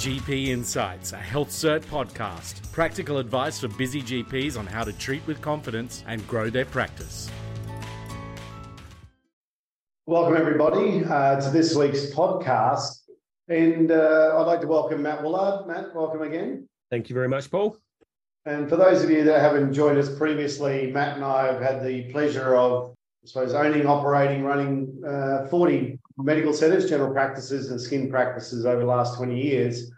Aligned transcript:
GP 0.00 0.46
Insights, 0.46 1.12
a 1.12 1.18
HealthCert 1.18 1.80
podcast. 1.80 2.72
Practical 2.72 3.18
advice 3.18 3.60
for 3.60 3.68
busy 3.68 4.00
GPs 4.00 4.58
on 4.58 4.66
how 4.66 4.82
to 4.82 4.94
treat 4.94 5.20
with 5.26 5.42
confidence 5.42 6.04
and 6.06 6.26
grow 6.26 6.48
their 6.48 6.64
practice. 6.64 7.30
Welcome, 10.06 10.38
everybody, 10.38 11.04
uh, 11.04 11.38
to 11.42 11.50
this 11.50 11.76
week's 11.76 12.06
podcast. 12.14 13.00
And 13.48 13.92
uh, 13.92 14.38
I'd 14.38 14.46
like 14.46 14.62
to 14.62 14.66
welcome 14.68 15.02
Matt 15.02 15.22
Woollard. 15.22 15.66
Matt, 15.66 15.94
welcome 15.94 16.22
again. 16.22 16.66
Thank 16.90 17.10
you 17.10 17.14
very 17.14 17.28
much, 17.28 17.50
Paul. 17.50 17.76
And 18.46 18.70
for 18.70 18.76
those 18.76 19.04
of 19.04 19.10
you 19.10 19.22
that 19.24 19.42
haven't 19.42 19.74
joined 19.74 19.98
us 19.98 20.16
previously, 20.16 20.90
Matt 20.90 21.16
and 21.16 21.24
I 21.26 21.52
have 21.52 21.60
had 21.60 21.84
the 21.84 22.10
pleasure 22.10 22.56
of, 22.56 22.94
I 23.22 23.26
suppose, 23.26 23.52
owning, 23.52 23.86
operating, 23.86 24.44
running 24.44 25.02
uh, 25.06 25.46
40 25.48 25.99
medical 26.16 26.52
centres, 26.52 26.88
general 26.88 27.12
practices, 27.12 27.70
and 27.70 27.80
skin 27.80 28.10
practices 28.10 28.66
over 28.66 28.80
the 28.80 28.86
last 28.86 29.16
20 29.16 29.40
years. 29.40 29.90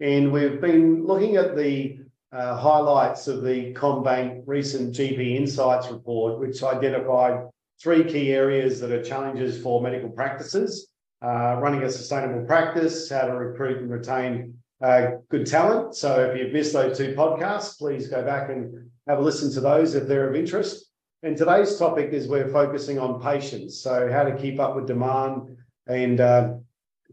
And 0.00 0.32
we've 0.32 0.60
been 0.60 1.06
looking 1.06 1.36
at 1.36 1.56
the 1.56 1.98
uh, 2.32 2.56
highlights 2.56 3.28
of 3.28 3.42
the 3.42 3.74
CommBank 3.74 4.42
recent 4.46 4.94
GP 4.94 5.36
Insights 5.36 5.90
report, 5.90 6.38
which 6.38 6.62
identified 6.62 7.48
three 7.82 8.04
key 8.04 8.32
areas 8.32 8.80
that 8.80 8.92
are 8.92 9.02
challenges 9.02 9.60
for 9.62 9.82
medical 9.82 10.10
practices 10.10 10.90
uh, 11.22 11.56
running 11.60 11.82
a 11.82 11.90
sustainable 11.90 12.44
practice, 12.46 13.10
how 13.10 13.22
to 13.22 13.32
recruit 13.34 13.78
and 13.78 13.90
retain 13.90 14.54
uh, 14.82 15.12
good 15.28 15.46
talent. 15.46 15.94
So 15.94 16.24
if 16.24 16.38
you've 16.38 16.52
missed 16.52 16.72
those 16.72 16.96
two 16.96 17.14
podcasts, 17.14 17.78
please 17.78 18.08
go 18.08 18.24
back 18.24 18.48
and 18.48 18.90
have 19.06 19.18
a 19.18 19.22
listen 19.22 19.52
to 19.52 19.60
those 19.60 19.94
if 19.94 20.08
they're 20.08 20.28
of 20.28 20.34
interest. 20.34 20.86
And 21.22 21.36
today's 21.36 21.76
topic 21.76 22.12
is 22.12 22.28
we're 22.28 22.48
focusing 22.48 22.98
on 22.98 23.20
patients. 23.20 23.82
So 23.82 24.10
how 24.10 24.24
to 24.24 24.34
keep 24.34 24.58
up 24.58 24.74
with 24.74 24.86
demand 24.86 25.56
and 25.90 26.20
uh, 26.20 26.54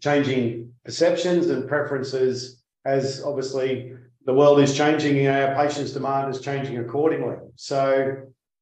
changing 0.02 0.72
perceptions 0.86 1.50
and 1.50 1.68
preferences 1.68 2.62
as 2.86 3.24
obviously 3.24 3.94
the 4.26 4.34
world 4.34 4.60
is 4.60 4.76
changing 4.76 5.26
and 5.26 5.36
our 5.36 5.56
patients' 5.56 5.92
demand 5.92 6.34
is 6.34 6.42
changing 6.42 6.78
accordingly. 6.78 7.38
So 7.56 8.18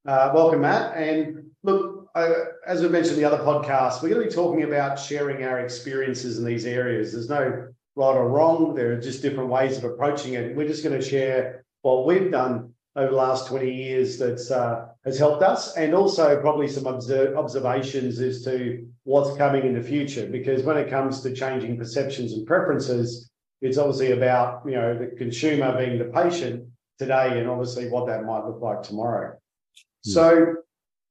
uh, 0.07 0.31
welcome, 0.33 0.61
Matt. 0.61 0.95
And 0.95 1.47
look, 1.63 2.07
uh, 2.15 2.33
as 2.65 2.81
we 2.81 2.87
mentioned 2.87 3.17
in 3.17 3.23
the 3.23 3.31
other 3.31 3.43
podcast, 3.43 4.01
we're 4.01 4.09
going 4.09 4.21
to 4.21 4.29
be 4.29 4.33
talking 4.33 4.63
about 4.63 4.97
sharing 4.99 5.43
our 5.43 5.59
experiences 5.59 6.37
in 6.37 6.45
these 6.45 6.65
areas. 6.65 7.11
There's 7.11 7.29
no 7.29 7.67
right 7.95 8.15
or 8.15 8.29
wrong. 8.29 8.75
There 8.75 8.93
are 8.93 9.01
just 9.01 9.21
different 9.21 9.49
ways 9.49 9.77
of 9.77 9.83
approaching 9.83 10.35
it. 10.35 10.55
We're 10.55 10.67
just 10.67 10.83
going 10.83 10.99
to 10.99 11.05
share 11.05 11.65
what 11.81 12.05
we've 12.05 12.31
done 12.31 12.74
over 12.95 13.11
the 13.11 13.17
last 13.17 13.47
20 13.47 13.71
years 13.71 14.17
that's 14.17 14.51
uh, 14.51 14.87
has 15.03 15.17
helped 15.17 15.43
us 15.43 15.75
and 15.75 15.93
also 15.93 16.39
probably 16.39 16.67
some 16.67 16.85
observe, 16.85 17.37
observations 17.37 18.19
as 18.21 18.43
to 18.43 18.87
what's 19.03 19.35
coming 19.37 19.65
in 19.65 19.73
the 19.73 19.81
future. 19.81 20.27
Because 20.27 20.63
when 20.63 20.77
it 20.77 20.89
comes 20.89 21.21
to 21.21 21.33
changing 21.33 21.77
perceptions 21.77 22.33
and 22.33 22.47
preferences, 22.47 23.29
it's 23.61 23.77
obviously 23.77 24.11
about 24.11 24.61
you 24.65 24.75
know 24.75 24.97
the 24.97 25.07
consumer 25.17 25.77
being 25.77 25.97
the 25.97 26.05
patient 26.05 26.67
today 26.97 27.39
and 27.39 27.49
obviously 27.49 27.89
what 27.89 28.07
that 28.07 28.23
might 28.23 28.45
look 28.45 28.61
like 28.61 28.81
tomorrow. 28.81 29.33
Mm. 30.07 30.11
So 30.13 30.55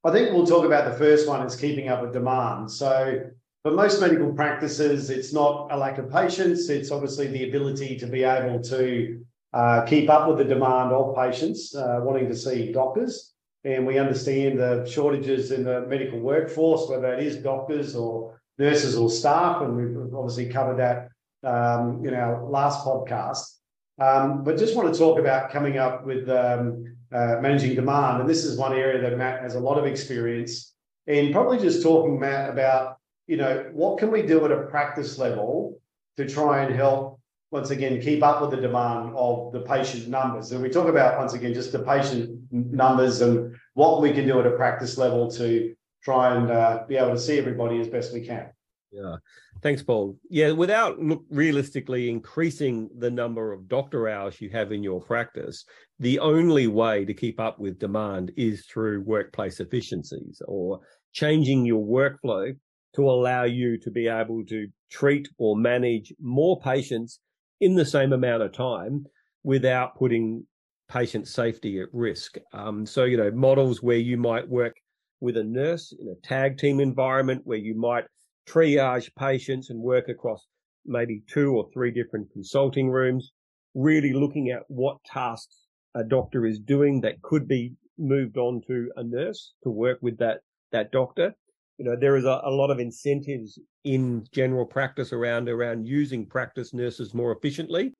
I 0.04 0.12
think 0.12 0.32
we'll 0.32 0.46
talk 0.46 0.64
about 0.64 0.90
the 0.90 0.96
first 0.96 1.28
one 1.28 1.46
is 1.46 1.56
keeping 1.56 1.88
up 1.88 2.02
with 2.02 2.12
demand. 2.12 2.70
So 2.70 3.20
for 3.62 3.72
most 3.72 4.00
medical 4.00 4.32
practices, 4.32 5.10
it's 5.10 5.32
not 5.32 5.68
a 5.70 5.76
lack 5.76 5.98
of 5.98 6.10
patients, 6.10 6.68
it's 6.68 6.90
obviously 6.90 7.26
the 7.26 7.48
ability 7.48 7.96
to 7.98 8.06
be 8.06 8.22
able 8.22 8.60
to 8.64 9.24
uh, 9.54 9.82
keep 9.82 10.10
up 10.10 10.28
with 10.28 10.38
the 10.38 10.44
demand 10.44 10.92
of 10.92 11.14
patients 11.14 11.74
uh, 11.76 12.00
wanting 12.02 12.28
to 12.28 12.36
see 12.36 12.72
doctors. 12.72 13.34
And 13.62 13.86
we 13.86 13.98
understand 13.98 14.58
the 14.58 14.84
shortages 14.84 15.52
in 15.52 15.64
the 15.64 15.86
medical 15.86 16.18
workforce, 16.18 16.88
whether 16.88 17.14
it 17.14 17.24
is 17.24 17.36
doctors 17.36 17.94
or 17.94 18.40
nurses 18.58 18.96
or 18.96 19.08
staff, 19.08 19.62
and 19.62 19.76
we've 19.76 20.14
obviously 20.14 20.48
covered 20.48 20.78
that 20.78 21.08
um, 21.48 22.04
in 22.04 22.14
our 22.14 22.44
last 22.44 22.84
podcast. 22.84 23.58
Um, 23.98 24.42
but 24.42 24.58
just 24.58 24.74
want 24.74 24.92
to 24.92 24.98
talk 24.98 25.18
about 25.20 25.50
coming 25.50 25.78
up 25.78 26.04
with 26.04 26.28
um, 26.28 26.96
uh, 27.12 27.36
managing 27.40 27.76
demand. 27.76 28.20
And 28.20 28.28
this 28.28 28.44
is 28.44 28.58
one 28.58 28.72
area 28.72 29.00
that 29.00 29.16
Matt 29.16 29.40
has 29.42 29.54
a 29.54 29.60
lot 29.60 29.78
of 29.78 29.86
experience 29.86 30.74
in. 31.06 31.32
Probably 31.32 31.58
just 31.58 31.80
talking, 31.80 32.18
Matt, 32.18 32.50
about 32.50 32.98
you 33.28 33.36
know 33.36 33.70
what 33.72 33.98
can 33.98 34.10
we 34.10 34.22
do 34.22 34.44
at 34.44 34.50
a 34.50 34.62
practice 34.64 35.16
level 35.16 35.80
to 36.16 36.28
try 36.28 36.64
and 36.64 36.74
help 36.74 37.20
once 37.54 37.70
again 37.70 38.00
keep 38.00 38.20
up 38.20 38.40
with 38.40 38.50
the 38.50 38.56
demand 38.56 39.12
of 39.14 39.52
the 39.52 39.60
patient 39.60 40.08
numbers. 40.08 40.50
And 40.50 40.60
we 40.60 40.68
talk 40.68 40.88
about 40.88 41.16
once 41.16 41.34
again 41.34 41.54
just 41.54 41.70
the 41.70 41.78
patient 41.78 42.40
numbers 42.50 43.20
and 43.20 43.54
what 43.74 44.02
we 44.02 44.12
can 44.12 44.26
do 44.26 44.40
at 44.40 44.46
a 44.46 44.50
practice 44.50 44.98
level 44.98 45.30
to 45.30 45.72
try 46.02 46.34
and 46.34 46.50
uh, 46.50 46.82
be 46.88 46.96
able 46.96 47.12
to 47.12 47.18
see 47.18 47.38
everybody 47.38 47.78
as 47.78 47.86
best 47.86 48.12
we 48.12 48.26
can. 48.26 48.50
Yeah. 48.90 49.16
Thanks, 49.62 49.84
Paul. 49.84 50.16
Yeah, 50.28 50.50
without 50.50 50.98
look, 50.98 51.22
realistically 51.30 52.10
increasing 52.10 52.90
the 52.98 53.10
number 53.10 53.52
of 53.52 53.68
doctor 53.68 54.08
hours 54.08 54.40
you 54.40 54.50
have 54.50 54.72
in 54.72 54.82
your 54.82 55.00
practice, 55.00 55.64
the 56.00 56.18
only 56.18 56.66
way 56.66 57.04
to 57.04 57.14
keep 57.14 57.38
up 57.38 57.60
with 57.60 57.78
demand 57.78 58.32
is 58.36 58.66
through 58.66 59.02
workplace 59.02 59.60
efficiencies 59.60 60.42
or 60.48 60.80
changing 61.12 61.64
your 61.64 61.84
workflow 61.86 62.52
to 62.96 63.02
allow 63.08 63.44
you 63.44 63.78
to 63.78 63.92
be 63.92 64.08
able 64.08 64.44
to 64.46 64.66
treat 64.90 65.28
or 65.38 65.56
manage 65.56 66.12
more 66.20 66.60
patients 66.60 67.20
in 67.60 67.74
the 67.74 67.84
same 67.84 68.12
amount 68.12 68.42
of 68.42 68.52
time 68.52 69.06
without 69.42 69.96
putting 69.96 70.46
patient 70.88 71.26
safety 71.28 71.80
at 71.80 71.88
risk. 71.92 72.36
Um, 72.52 72.86
so, 72.86 73.04
you 73.04 73.16
know, 73.16 73.30
models 73.30 73.82
where 73.82 73.96
you 73.96 74.16
might 74.16 74.48
work 74.48 74.74
with 75.20 75.36
a 75.36 75.44
nurse 75.44 75.94
in 75.98 76.08
a 76.08 76.26
tag 76.26 76.58
team 76.58 76.80
environment 76.80 77.42
where 77.44 77.58
you 77.58 77.74
might 77.74 78.04
triage 78.46 79.10
patients 79.18 79.70
and 79.70 79.80
work 79.80 80.08
across 80.08 80.46
maybe 80.84 81.22
two 81.28 81.56
or 81.56 81.66
three 81.72 81.90
different 81.90 82.30
consulting 82.32 82.90
rooms, 82.90 83.32
really 83.74 84.12
looking 84.12 84.50
at 84.50 84.62
what 84.68 84.98
tasks 85.04 85.66
a 85.94 86.04
doctor 86.04 86.44
is 86.44 86.58
doing 86.58 87.00
that 87.00 87.22
could 87.22 87.48
be 87.48 87.72
moved 87.98 88.36
on 88.36 88.60
to 88.66 88.90
a 88.96 89.04
nurse 89.04 89.54
to 89.62 89.70
work 89.70 89.98
with 90.02 90.18
that, 90.18 90.40
that 90.72 90.90
doctor. 90.92 91.34
You 91.78 91.84
know, 91.84 91.96
there 91.96 92.16
is 92.16 92.24
a, 92.24 92.40
a 92.44 92.50
lot 92.50 92.70
of 92.70 92.78
incentives 92.78 93.58
in 93.84 94.26
general 94.32 94.64
practice 94.64 95.12
around, 95.12 95.48
around 95.48 95.86
using 95.86 96.26
practice 96.26 96.72
nurses 96.72 97.14
more 97.14 97.32
efficiently. 97.32 97.92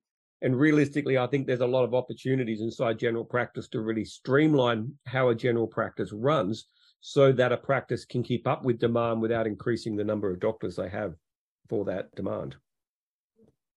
And 0.42 0.58
realistically, 0.58 1.16
I 1.16 1.26
think 1.26 1.46
there's 1.46 1.60
a 1.60 1.66
lot 1.66 1.84
of 1.84 1.94
opportunities 1.94 2.60
inside 2.60 2.98
general 2.98 3.24
practice 3.24 3.66
to 3.68 3.80
really 3.80 4.04
streamline 4.04 4.92
how 5.06 5.30
a 5.30 5.34
general 5.34 5.66
practice 5.66 6.12
runs 6.12 6.66
so 7.00 7.32
that 7.32 7.52
a 7.52 7.56
practice 7.56 8.04
can 8.04 8.22
keep 8.22 8.46
up 8.46 8.64
with 8.64 8.78
demand 8.78 9.20
without 9.20 9.46
increasing 9.46 9.96
the 9.96 10.04
number 10.04 10.30
of 10.30 10.40
doctors 10.40 10.76
they 10.76 10.88
have 10.88 11.14
for 11.68 11.84
that 11.84 12.14
demand. 12.14 12.56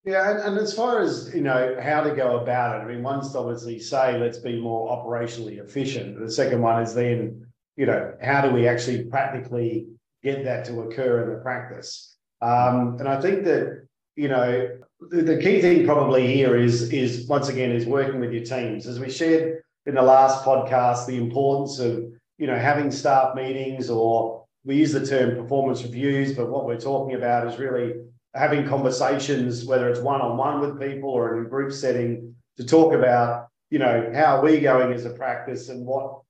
Yeah, 0.06 0.32
and, 0.32 0.40
and, 0.40 0.58
as 0.58 0.74
far 0.74 1.02
as 1.02 1.34
you 1.36 1.42
know 1.42 1.76
how 1.82 2.02
to 2.02 2.16
go 2.16 2.40
about 2.40 2.80
it, 2.80 2.86
I 2.86 2.88
mean, 2.88 3.04
one's 3.04 3.36
obviously 3.36 3.80
say 3.80 4.18
let's 4.18 4.38
be 4.38 4.58
more 4.62 4.90
operationally 4.90 5.60
efficient. 5.62 6.18
The 6.18 6.32
second 6.32 6.62
one 6.62 6.82
is 6.82 6.94
then 6.94 7.47
you 7.78 7.86
know 7.86 8.14
how 8.22 8.42
do 8.42 8.52
we 8.52 8.68
actually 8.68 9.06
practically 9.06 9.88
get 10.24 10.44
that 10.44 10.66
to 10.66 10.82
occur 10.82 11.24
in 11.24 11.30
the 11.30 11.40
practice? 11.42 12.16
Um, 12.42 12.98
and 13.00 13.08
I 13.08 13.22
think 13.22 13.46
that 13.46 13.88
you 14.16 14.28
know 14.28 14.78
the, 15.00 15.22
the 15.22 15.38
key 15.38 15.62
thing 15.62 15.86
probably 15.86 16.28
here 16.28 16.58
is 16.58 16.92
is 16.92 17.28
once 17.28 17.48
again 17.48 17.72
is 17.72 17.86
working 17.86 18.20
with 18.20 18.34
your 18.34 18.44
teams, 18.44 18.88
as 18.88 19.00
we 19.00 19.10
shared 19.10 19.62
in 19.86 19.96
the 19.96 20.02
last 20.02 20.44
podcast, 20.44 21.08
the 21.08 21.16
importance 21.16 21.80
of 21.80 22.12
you 22.38 22.48
know, 22.48 22.58
having 22.58 22.92
staff 22.92 23.36
meetings 23.36 23.90
or 23.90 24.46
we 24.64 24.76
use 24.76 24.92
the 24.92 25.06
term 25.06 25.36
performance 25.36 25.84
reviews, 25.84 26.36
but 26.36 26.50
what 26.50 26.66
we're 26.66 26.80
talking 26.80 27.16
about 27.16 27.48
is 27.48 27.58
really 27.58 27.94
having 28.36 28.68
conversations, 28.68 29.66
whether 29.66 29.90
it's 29.90 30.00
one 30.00 30.22
on 30.22 30.38
one 30.38 30.60
with 30.60 30.80
people 30.80 31.10
or 31.10 31.38
in 31.38 31.46
a 31.46 31.50
group 31.50 31.72
setting, 31.72 32.36
to 32.58 32.66
talk 32.66 32.94
about, 32.94 33.48
you 33.70 33.80
know, 33.80 34.12
how 34.14 34.38
are 34.38 34.44
we 34.44 34.60
going 34.60 34.94
as 34.94 35.06
a 35.06 35.12
practice 35.12 35.70
and 35.70 35.86
what 35.86 36.22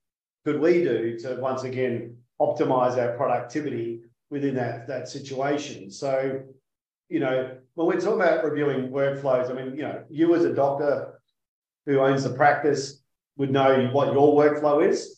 could 0.47 0.61
we 0.61 0.81
do 0.81 1.19
to 1.19 1.35
once 1.41 1.63
again 1.63 2.15
optimize 2.39 2.97
our 2.97 3.17
productivity 3.17 3.99
within 4.29 4.55
that, 4.55 4.87
that 4.87 5.09
situation. 5.09 5.91
So, 5.91 6.41
you 7.09 7.19
know, 7.19 7.57
when 7.73 7.87
we're 7.87 7.99
talking 7.99 8.21
about 8.21 8.45
reviewing 8.45 8.87
workflows, 8.87 9.51
I 9.51 9.53
mean, 9.53 9.75
you 9.75 9.81
know, 9.81 10.05
you 10.09 10.33
as 10.35 10.45
a 10.45 10.53
doctor 10.53 11.19
who 11.85 11.99
owns 11.99 12.23
the 12.23 12.29
practice 12.29 13.03
would 13.35 13.51
know 13.51 13.89
what 13.91 14.13
your 14.13 14.33
workflow 14.41 14.87
is 14.87 15.15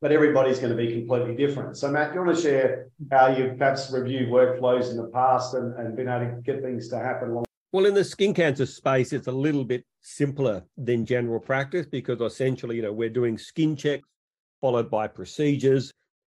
but 0.00 0.10
everybody's 0.10 0.58
going 0.58 0.76
to 0.76 0.76
be 0.76 0.90
completely 0.92 1.36
different. 1.36 1.76
So, 1.76 1.88
Matt, 1.88 2.08
do 2.08 2.18
you 2.18 2.24
want 2.24 2.36
to 2.36 2.42
share 2.42 2.88
how 3.12 3.28
you've 3.28 3.56
perhaps 3.56 3.88
reviewed 3.92 4.30
workflows 4.30 4.90
in 4.90 4.96
the 4.96 5.06
past 5.06 5.54
and, 5.54 5.78
and 5.78 5.94
been 5.94 6.08
able 6.08 6.34
to 6.34 6.42
get 6.42 6.60
things 6.60 6.88
to 6.88 6.98
happen 6.98 7.30
along? 7.30 7.44
Well, 7.70 7.86
in 7.86 7.94
the 7.94 8.02
skin 8.02 8.34
cancer 8.34 8.66
space, 8.66 9.12
it's 9.12 9.28
a 9.28 9.32
little 9.32 9.64
bit 9.64 9.84
simpler 10.00 10.64
than 10.76 11.06
general 11.06 11.38
practice 11.38 11.86
because 11.86 12.20
essentially, 12.20 12.74
you 12.74 12.82
know, 12.82 12.92
we're 12.92 13.10
doing 13.10 13.38
skin 13.38 13.76
checks 13.76 14.08
followed 14.62 14.90
by 14.90 15.06
procedures. 15.08 15.92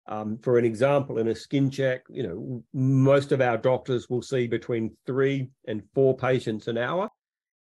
Um, 0.08 0.38
for 0.42 0.58
an 0.58 0.66
example, 0.66 1.18
in 1.18 1.28
a 1.28 1.34
skin 1.34 1.70
check, 1.70 2.02
you 2.10 2.22
know, 2.22 2.62
most 2.74 3.32
of 3.32 3.40
our 3.40 3.56
doctors 3.56 4.10
will 4.10 4.22
see 4.22 4.46
between 4.46 4.94
three 5.06 5.48
and 5.66 5.82
four 5.94 6.14
patients 6.14 6.68
an 6.68 6.76
hour. 6.76 7.08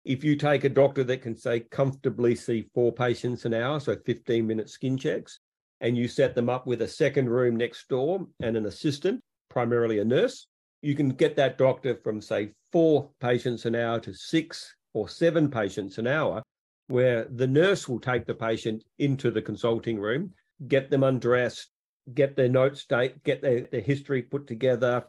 If 0.03 0.23
you 0.23 0.35
take 0.35 0.65
a 0.65 0.69
doctor 0.69 1.03
that 1.05 1.21
can 1.21 1.35
say 1.37 1.61
comfortably 1.61 2.35
see 2.35 2.67
four 2.73 2.91
patients 2.91 3.45
an 3.45 3.53
hour, 3.53 3.79
so 3.79 3.95
15 4.05 4.45
minute 4.45 4.69
skin 4.69 4.97
checks, 4.97 5.39
and 5.81 5.97
you 5.97 6.07
set 6.07 6.35
them 6.35 6.49
up 6.49 6.67
with 6.67 6.81
a 6.81 6.87
second 6.87 7.29
room 7.29 7.55
next 7.55 7.87
door 7.87 8.27
and 8.41 8.57
an 8.57 8.65
assistant, 8.65 9.21
primarily 9.49 9.99
a 9.99 10.05
nurse, 10.05 10.47
you 10.81 10.93
can 10.93 11.09
get 11.09 11.35
that 11.35 11.57
doctor 11.57 11.95
from, 12.03 12.21
say, 12.21 12.51
four 12.71 13.09
patients 13.19 13.65
an 13.65 13.75
hour 13.75 13.99
to 13.99 14.13
six 14.13 14.75
or 14.93 15.09
seven 15.09 15.49
patients 15.49 15.97
an 15.97 16.05
hour, 16.05 16.43
where 16.87 17.25
the 17.25 17.47
nurse 17.47 17.89
will 17.89 17.99
take 17.99 18.25
the 18.25 18.35
patient 18.35 18.83
into 18.99 19.31
the 19.31 19.41
consulting 19.41 19.99
room, 19.99 20.31
get 20.67 20.89
them 20.89 21.03
undressed, 21.03 21.69
get 22.13 22.35
their 22.35 22.49
notes, 22.49 22.85
date, 22.85 23.23
get 23.23 23.41
their, 23.41 23.61
their 23.71 23.81
history 23.81 24.21
put 24.21 24.47
together. 24.47 25.05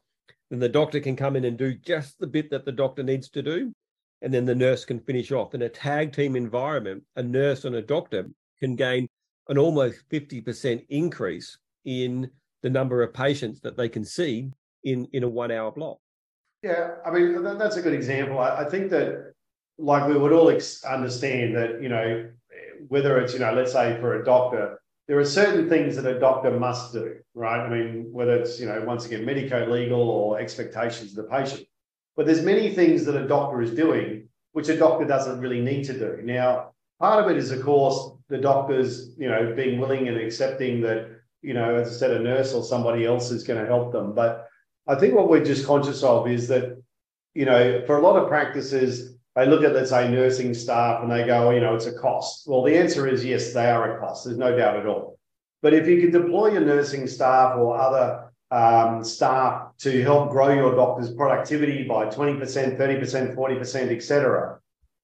Then 0.51 0.61
the 0.61 0.69
doctor 0.69 1.01
can 1.01 1.17
come 1.17 1.37
in 1.37 1.45
and 1.45 1.57
do 1.57 1.75
just 1.75 2.19
the 2.19 2.27
bit 2.27 2.51
that 2.51 2.65
the 2.65 2.73
doctor 2.73 3.03
needs 3.03 3.29
to 3.31 3.43
do. 3.43 3.73
And 4.23 4.33
then 4.33 4.47
the 4.47 4.55
nurse 4.55 4.85
can 4.85 5.01
finish 5.01 5.31
off. 5.31 5.55
In 5.55 5.63
a 5.63 5.69
tag 5.69 6.13
team 6.13 6.37
environment, 6.37 7.03
a 7.17 7.23
nurse 7.23 7.65
and 7.65 7.77
a 7.77 7.83
doctor 7.83 8.27
can 8.61 8.75
gain 8.75 9.09
an 9.49 9.59
almost 9.59 10.09
50% 10.11 10.87
increase 10.89 11.59
in 11.85 12.31
the 12.63 12.71
number 12.71 13.03
of 13.03 13.13
patients 13.13 13.61
that 13.61 13.77
they 13.77 13.89
can 13.89 14.05
see 14.05 14.51
in, 14.85 15.07
in 15.13 15.23
a 15.23 15.29
one 15.29 15.51
hour 15.51 15.71
block. 15.71 15.99
Yeah, 16.63 16.95
I 17.05 17.11
mean, 17.11 17.43
that's 17.45 17.77
a 17.77 17.83
good 17.83 17.93
example. 17.93 18.39
I, 18.39 18.65
think 18.65 18.91
that, 18.91 19.33
like, 19.79 20.09
we 20.09 20.17
would 20.17 20.33
all 20.33 20.49
ex- 20.51 20.83
understand 20.85 21.55
that, 21.55 21.83
you 21.83 21.89
know, 21.89 22.29
whether 22.89 23.19
it's, 23.21 23.35
you 23.35 23.39
know, 23.39 23.53
let's 23.53 23.73
say 23.73 24.01
for 24.01 24.21
a 24.21 24.25
doctor, 24.25 24.81
there 25.09 25.19
are 25.19 25.25
certain 25.25 25.69
things 25.69 25.97
that 25.97 26.07
a 26.07 26.19
doctor 26.19 26.51
must 26.59 26.93
do, 26.93 27.17
right? 27.35 27.65
I 27.65 27.69
mean, 27.69 28.09
whether 28.13 28.35
it's, 28.35 28.59
you 28.59 28.67
know, 28.67 28.83
once 28.85 29.07
again, 29.07 29.25
medico 29.25 29.67
legal 29.67 30.11
or 30.11 30.41
expectations 30.41 31.17
of 31.17 31.25
the 31.25 31.31
patient. 31.31 31.67
But 32.17 32.27
there's 32.27 32.43
many 32.43 32.75
things 32.75 33.05
that 33.05 33.15
a 33.15 33.29
doctor 33.29 33.63
is 33.63 33.73
doing 33.73 34.29
which 34.57 34.71
a 34.71 34.79
doctor 34.79 35.05
doesn't 35.05 35.39
really 35.39 35.61
need 35.61 35.85
to 35.85 35.93
do. 35.93 36.19
Now, 36.25 36.71
part 36.99 37.23
of 37.23 37.31
it 37.31 37.37
is, 37.37 37.51
of 37.51 37.63
course, 37.63 38.13
the 38.31 38.39
doctors, 38.39 39.11
you 39.19 39.29
know, 39.29 39.53
being 39.55 39.79
willing 39.79 40.09
and 40.09 40.17
accepting 40.17 40.81
that, 40.81 41.11
you 41.43 41.53
know, 41.53 41.75
as 41.75 41.89
I 41.89 41.93
said, 41.93 42.13
a 42.13 42.21
nurse 42.21 42.55
or 42.55 42.65
somebody 42.65 43.05
else 43.05 43.31
is 43.31 43.45
going 43.45 43.61
to 43.61 43.67
help 43.67 43.93
them. 43.93 44.15
But 44.15 44.49
I 44.87 44.95
think 44.95 45.15
what 45.15 45.29
we're 45.29 45.45
just 45.45 45.67
conscious 45.67 46.03
of 46.03 46.27
is 46.27 46.49
that, 46.49 46.83
you 47.35 47.45
know, 47.45 47.85
for 47.85 47.99
a 47.99 48.01
lot 48.01 48.17
of 48.17 48.29
practices, 48.29 49.16
they 49.37 49.47
look 49.47 49.63
at, 49.63 49.75
let's 49.75 49.91
say, 49.91 50.11
nursing 50.11 50.55
staff 50.55 51.03
and 51.03 51.13
they 51.13 51.25
go, 51.27 51.49
oh, 51.49 51.51
you 51.51 51.61
know, 51.61 51.75
it's 51.75 51.85
a 51.85 51.93
cost. 51.93 52.45
Well, 52.47 52.63
the 52.63 52.77
answer 52.77 53.07
is 53.07 53.23
yes, 53.23 53.53
they 53.53 53.71
are 53.71 53.97
a 53.97 54.01
cost. 54.01 54.25
There's 54.25 54.39
no 54.39 54.57
doubt 54.57 54.79
at 54.79 54.87
all. 54.87 55.19
But 55.61 55.75
if 55.75 55.87
you 55.87 56.01
could 56.01 56.13
deploy 56.13 56.53
your 56.53 56.63
nursing 56.63 57.07
staff 57.07 57.57
or 57.59 57.79
other 57.79 58.33
um, 58.51 59.05
staff 59.05 59.77
to 59.79 60.03
help 60.03 60.31
grow 60.31 60.55
your 60.55 60.75
doctor's 60.75 61.13
productivity 61.13 61.85
by 61.85 62.07
20%, 62.07 62.79
30%, 62.79 63.37
40%, 63.37 63.95
etc., 63.95 64.59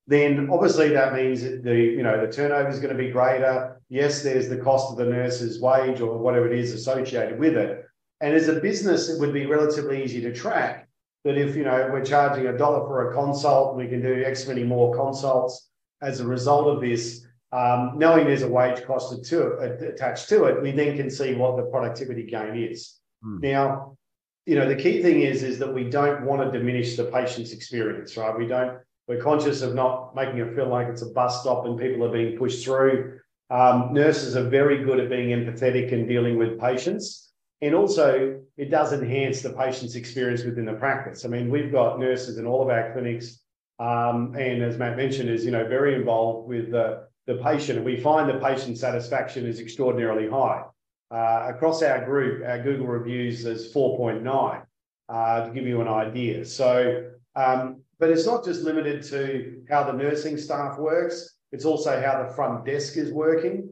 then 0.07 0.49
obviously 0.51 0.89
that 0.89 1.15
means 1.15 1.43
that 1.43 1.63
the 1.63 1.77
you 1.77 2.03
know 2.03 2.27
the 2.27 2.33
turnover 2.33 2.69
is 2.69 2.81
going 2.81 2.97
to 2.97 3.01
be 3.01 3.11
greater. 3.11 3.81
Yes, 3.89 4.23
there's 4.23 4.49
the 4.49 4.57
cost 4.57 4.91
of 4.91 4.99
the 4.99 5.05
nurse's 5.05 5.61
wage 5.61 6.01
or 6.01 6.19
whatever 6.19 6.53
it 6.53 6.59
is 6.59 6.73
associated 6.73 7.39
with 7.39 7.57
it. 7.57 7.87
And 8.21 8.35
as 8.35 8.49
a 8.49 8.61
business, 8.61 9.09
it 9.09 9.21
would 9.21 9.33
be 9.33 9.47
relatively 9.47 10.03
easy 10.03 10.21
to 10.23 10.33
track 10.33 10.89
that 11.25 11.39
if 11.39 11.57
you 11.57 11.65
know 11.65 11.89
we're 11.93 12.05
charging 12.05 12.47
a 12.47 12.57
dollar 12.57 12.87
for 12.87 13.11
a 13.11 13.15
consult, 13.15 13.77
we 13.77 13.87
can 13.89 14.03
do 14.03 14.25
X 14.25 14.47
many 14.47 14.65
more 14.65 14.95
consults 14.97 15.69
as 16.01 16.21
a 16.21 16.27
result 16.27 16.67
of 16.67 16.81
this. 16.81 17.27
Um, 17.53 17.93
knowing 17.97 18.25
there's 18.25 18.43
a 18.43 18.49
wage 18.49 18.83
cost 18.85 19.25
to, 19.27 19.59
attached 19.59 20.31
to 20.31 20.45
it, 20.45 20.63
we 20.63 20.71
then 20.73 20.97
can 20.97 21.11
see 21.11 21.35
what 21.35 21.57
the 21.59 21.65
productivity 21.65 22.25
gain 22.25 22.57
is. 22.57 22.99
Hmm. 23.23 23.41
Now, 23.41 23.99
you 24.47 24.57
know, 24.57 24.67
the 24.67 24.75
key 24.75 25.03
thing 25.03 25.21
is 25.21 25.43
is 25.43 25.59
that 25.59 25.73
we 25.73 25.85
don't 25.85 26.25
want 26.25 26.43
to 26.43 26.59
diminish 26.59 26.97
the 26.97 27.05
patient's 27.05 27.53
experience, 27.53 28.17
right? 28.17 28.37
We 28.37 28.47
don't. 28.47 28.79
We're 29.07 29.21
conscious 29.21 29.63
of 29.63 29.75
not 29.75 30.15
making 30.15 30.39
it 30.39 30.55
feel 30.55 30.69
like 30.69 30.89
it's 30.89 31.03
a 31.03 31.11
bus 31.11 31.41
stop 31.41 31.67
and 31.67 31.79
people 31.79 32.05
are 32.07 32.13
being 32.13 32.39
pushed 32.39 32.65
through. 32.65 33.21
Um, 33.51 33.93
nurses 33.93 34.37
are 34.37 34.49
very 34.49 34.85
good 34.85 34.99
at 34.99 35.11
being 35.11 35.29
empathetic 35.29 35.93
and 35.93 36.09
dealing 36.09 36.39
with 36.39 36.59
patients. 36.59 37.32
And 37.63 37.77
also, 37.77 38.41
it 38.57 38.71
does 38.71 38.93
enhance 38.93 39.41
the 39.41 39.53
patient's 39.53 39.95
experience 39.95 40.43
within 40.43 40.65
the 40.65 40.73
practice. 40.75 41.25
I 41.25 41.29
mean, 41.29 41.49
we've 41.49 41.71
got 41.71 42.01
nurses 42.01 42.37
in 42.37 42.45
all 42.45 42.61
of 42.61 42.69
our 42.69 42.93
clinics, 42.93 43.41
um, 43.79 44.35
and 44.35 44.63
as 44.65 44.79
Matt 44.79 44.97
mentioned, 44.97 45.31
is 45.31 45.45
you 45.45 45.53
know 45.53 45.67
very 45.69 45.95
involved 45.95 46.49
with 46.49 46.73
the, 46.73 47.07
the 47.27 47.37
patient. 47.37 47.79
And 47.79 47.87
we 47.87 48.01
find 48.01 48.29
the 48.29 48.41
patient 48.41 48.79
satisfaction 48.79 49.47
is 49.47 49.61
extraordinarily 49.61 50.29
high. 50.29 50.65
Uh, 51.13 51.53
across 51.55 51.83
our 51.83 52.05
group, 52.05 52.45
our 52.45 52.61
Google 52.61 52.87
reviews 52.87 53.45
is 53.47 53.73
4.9 53.73 54.63
uh, 55.09 55.47
to 55.47 55.53
give 55.53 55.65
you 55.65 55.81
an 55.81 55.89
idea. 55.89 56.45
So, 56.45 57.11
um, 57.37 57.83
but 58.01 58.11
it's 58.11 58.27
not 58.27 58.45
just 58.45 58.63
limited 58.63 59.05
to 59.05 59.63
how 59.69 59.85
the 59.85 59.93
nursing 59.93 60.37
staff 60.37 60.79
works. 60.79 61.37
It's 61.53 61.65
also 61.65 62.03
how 62.03 62.25
the 62.25 62.35
front 62.35 62.65
desk 62.65 62.97
is 62.97 63.13
working 63.13 63.69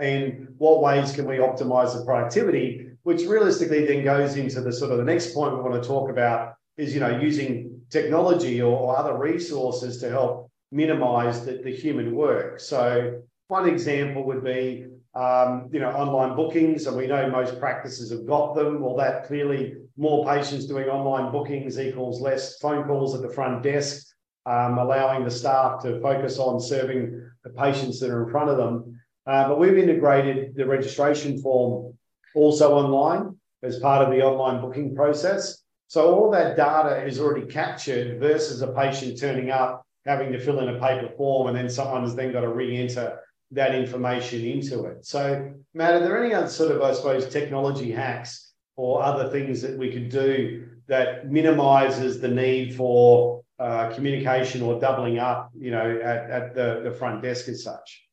and 0.00 0.54
what 0.56 0.80
ways 0.80 1.12
can 1.12 1.26
we 1.26 1.36
optimize 1.38 1.98
the 1.98 2.04
productivity 2.04 2.87
which 3.08 3.22
realistically 3.22 3.86
then 3.86 4.04
goes 4.04 4.36
into 4.36 4.60
the 4.60 4.70
sort 4.70 4.92
of 4.92 4.98
the 4.98 5.10
next 5.12 5.32
point 5.32 5.56
we 5.56 5.62
want 5.62 5.82
to 5.82 5.88
talk 5.88 6.10
about 6.10 6.56
is 6.76 6.92
you 6.92 7.00
know 7.00 7.18
using 7.18 7.80
technology 7.88 8.60
or, 8.60 8.76
or 8.76 8.98
other 8.98 9.16
resources 9.16 9.96
to 9.96 10.10
help 10.10 10.50
minimize 10.72 11.42
the, 11.46 11.52
the 11.64 11.74
human 11.74 12.14
work. 12.14 12.60
So 12.60 13.22
one 13.46 13.66
example 13.66 14.24
would 14.24 14.44
be 14.44 14.84
um, 15.14 15.70
you 15.72 15.80
know 15.80 15.88
online 15.88 16.36
bookings 16.36 16.86
and 16.86 16.98
we 16.98 17.06
know 17.06 17.30
most 17.30 17.58
practices 17.58 18.10
have 18.10 18.26
got 18.26 18.54
them. 18.54 18.82
Well 18.82 18.96
that 18.96 19.24
clearly 19.24 19.72
more 19.96 20.26
patients 20.26 20.66
doing 20.66 20.88
online 20.90 21.32
bookings 21.32 21.80
equals 21.80 22.20
less 22.20 22.58
phone 22.58 22.84
calls 22.86 23.14
at 23.14 23.22
the 23.22 23.32
front 23.32 23.62
desk 23.62 24.06
um, 24.44 24.76
allowing 24.76 25.24
the 25.24 25.30
staff 25.30 25.82
to 25.84 25.98
focus 26.02 26.38
on 26.38 26.60
serving 26.60 27.26
the 27.42 27.50
patients 27.64 28.00
that 28.00 28.10
are 28.10 28.24
in 28.26 28.30
front 28.30 28.50
of 28.50 28.58
them. 28.58 29.00
Uh, 29.26 29.48
but 29.48 29.58
we've 29.58 29.78
integrated 29.78 30.54
the 30.54 30.66
registration 30.66 31.40
form 31.40 31.94
also 32.34 32.74
online 32.74 33.36
as 33.62 33.78
part 33.78 34.06
of 34.06 34.10
the 34.10 34.22
online 34.22 34.60
booking 34.60 34.94
process. 34.94 35.62
So 35.88 36.14
all 36.14 36.30
that 36.32 36.56
data 36.56 37.04
is 37.04 37.18
already 37.18 37.46
captured 37.46 38.20
versus 38.20 38.62
a 38.62 38.68
patient 38.68 39.18
turning 39.18 39.50
up, 39.50 39.84
having 40.06 40.32
to 40.32 40.38
fill 40.38 40.60
in 40.60 40.68
a 40.68 40.78
paper 40.78 41.08
form, 41.16 41.48
and 41.48 41.56
then 41.56 41.68
someone 41.68 42.02
has 42.02 42.14
then 42.14 42.32
got 42.32 42.42
to 42.42 42.48
re-enter 42.48 43.20
that 43.52 43.74
information 43.74 44.44
into 44.44 44.84
it. 44.84 45.06
So, 45.06 45.50
Matt, 45.72 45.94
are 45.94 46.00
there 46.00 46.22
any 46.22 46.34
other 46.34 46.48
sort 46.48 46.72
of, 46.72 46.82
I 46.82 46.92
suppose, 46.92 47.28
technology 47.28 47.90
hacks 47.90 48.52
or 48.76 49.02
other 49.02 49.30
things 49.30 49.62
that 49.62 49.78
we 49.78 49.90
could 49.90 50.10
do 50.10 50.68
that 50.86 51.30
minimizes 51.30 52.20
the 52.20 52.28
need 52.28 52.74
for 52.74 53.42
uh, 53.58 53.90
communication 53.94 54.62
or 54.62 54.78
doubling 54.78 55.18
up, 55.18 55.50
you 55.58 55.70
know, 55.70 55.98
at, 56.02 56.30
at 56.30 56.54
the, 56.54 56.82
the 56.84 56.92
front 56.92 57.22
desk 57.22 57.48
as 57.48 57.64
such? 57.64 58.04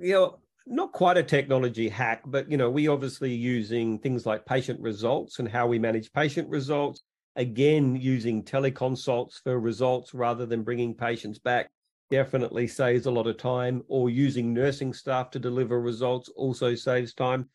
You 0.00 0.12
know, 0.12 0.38
not 0.68 0.92
quite 0.92 1.16
a 1.16 1.22
technology 1.22 1.88
hack, 1.88 2.22
but 2.26 2.50
you 2.50 2.56
know, 2.56 2.70
we 2.70 2.88
obviously 2.88 3.32
using 3.32 3.98
things 3.98 4.26
like 4.26 4.44
patient 4.44 4.80
results 4.80 5.38
and 5.38 5.48
how 5.48 5.66
we 5.66 5.78
manage 5.78 6.12
patient 6.12 6.48
results. 6.48 7.02
Again, 7.36 7.96
using 7.96 8.42
teleconsults 8.42 9.42
for 9.42 9.58
results 9.58 10.12
rather 10.12 10.44
than 10.44 10.62
bringing 10.62 10.94
patients 10.94 11.38
back 11.38 11.70
definitely 12.10 12.66
saves 12.66 13.06
a 13.06 13.10
lot 13.10 13.26
of 13.26 13.36
time. 13.36 13.82
Or 13.88 14.10
using 14.10 14.52
nursing 14.52 14.92
staff 14.92 15.30
to 15.30 15.38
deliver 15.38 15.80
results 15.80 16.28
also 16.36 16.74
saves 16.74 17.14
time. 17.14 17.48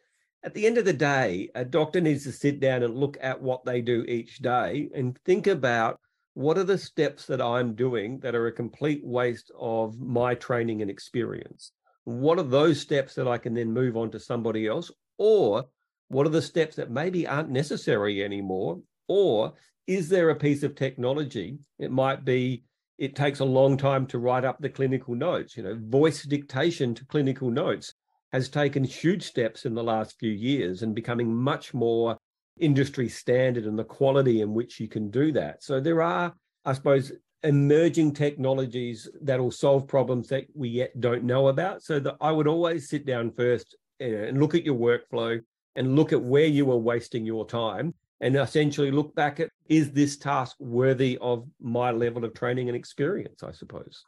At 0.44 0.54
the 0.54 0.66
end 0.66 0.78
of 0.78 0.86
the 0.86 0.94
day, 0.94 1.50
a 1.56 1.64
doctor 1.64 2.02
needs 2.02 2.24
to 2.24 2.32
sit 2.32 2.60
down 2.60 2.84
and 2.84 2.96
look 2.96 3.18
at 3.22 3.42
what 3.42 3.64
they 3.64 3.82
do 3.82 4.04
each 4.08 4.40
day 4.40 4.90
and 4.94 5.18
think 5.24 5.48
about 5.48 6.00
what 6.34 6.58
are 6.58 6.64
the 6.64 6.78
steps 6.78 7.28
that 7.28 7.42
I'm 7.42 7.76
doing 7.76 8.20
that 8.20 8.36
are 8.36 8.48
a 8.48 8.52
complete 8.52 9.06
waste 9.06 9.52
of 9.58 10.00
my 10.00 10.34
training 10.36 10.82
and 10.82 10.90
experience 10.90 11.72
what 12.06 12.40
are 12.40 12.44
those 12.44 12.80
steps 12.80 13.16
that 13.16 13.28
I 13.28 13.38
can 13.38 13.54
then 13.54 13.72
move 13.72 13.98
on 13.98 14.12
to 14.12 14.20
somebody 14.20 14.68
else? 14.68 14.92
Or 15.18 15.66
what 16.10 16.26
are 16.26 16.32
the 16.32 16.42
steps 16.42 16.76
that 16.76 16.92
maybe 16.92 17.28
aren't 17.28 17.50
necessary 17.50 18.24
anymore? 18.24 18.82
Or 19.08 19.54
is 19.88 20.10
there 20.10 20.30
a 20.30 20.36
piece 20.36 20.64
of 20.64 20.76
technology? 20.76 21.60
It 21.80 21.92
might 21.92 22.26
be 22.26 22.64
it 22.98 23.16
takes 23.16 23.40
a 23.40 23.46
long 23.46 23.76
time 23.76 24.06
to 24.08 24.20
write 24.20 24.46
up 24.46 24.60
the 24.60 24.70
clinical 24.70 25.16
notes. 25.16 25.58
You 25.58 25.64
know, 25.64 25.78
voice 25.80 26.24
dictation 26.24 26.94
to 26.96 27.06
clinical 27.06 27.50
notes 27.50 27.94
has 28.32 28.50
taken 28.50 28.84
huge 28.84 29.24
steps 29.24 29.66
in 29.66 29.74
the 29.74 29.84
last 29.84 30.18
few 30.20 30.32
years 30.32 30.82
and 30.82 30.96
becoming 30.96 31.34
much 31.34 31.74
more 31.74 32.18
industry 32.60 33.10
standard 33.10 33.66
and 33.66 33.78
the 33.78 33.84
quality 33.84 34.42
in 34.42 34.54
which 34.54 34.80
you 34.80 34.88
can 34.88 35.10
do 35.10 35.32
that. 35.32 35.64
So 35.64 35.80
there 35.80 36.02
are, 36.02 36.34
I 36.66 36.74
suppose, 36.74 37.12
emerging 37.44 38.14
technologies 38.14 39.10
that 39.22 39.40
will 39.40 39.52
solve 39.52 39.88
problems 39.88 40.30
that 40.30 40.46
we 40.54 40.70
yet 40.70 41.00
don't 41.00 41.24
know 41.24 41.50
about. 41.50 41.84
So 41.84 42.00
that 42.00 42.16
I 42.22 42.32
would 42.32 42.48
always 42.48 42.90
sit 42.90 43.06
down 43.06 43.32
first 43.32 43.76
and 44.00 44.40
look 44.40 44.56
at 44.56 44.64
your 44.64 44.76
workflow 44.76 45.42
and 45.76 45.96
look 45.96 46.14
at 46.14 46.22
where 46.22 46.46
you 46.46 46.72
are 46.72 46.78
wasting 46.78 47.26
your 47.26 47.46
time 47.46 47.94
and 48.22 48.38
essentially 48.38 48.90
look 48.90 49.14
back 49.16 49.40
at 49.40 49.50
is 49.68 49.92
this 49.92 50.18
task 50.18 50.56
worthy 50.60 51.18
of 51.20 51.46
my 51.62 51.92
level 51.92 52.24
of 52.24 52.34
training 52.34 52.70
and 52.70 52.76
experience, 52.76 53.44
I 53.44 53.52
suppose. 53.52 54.06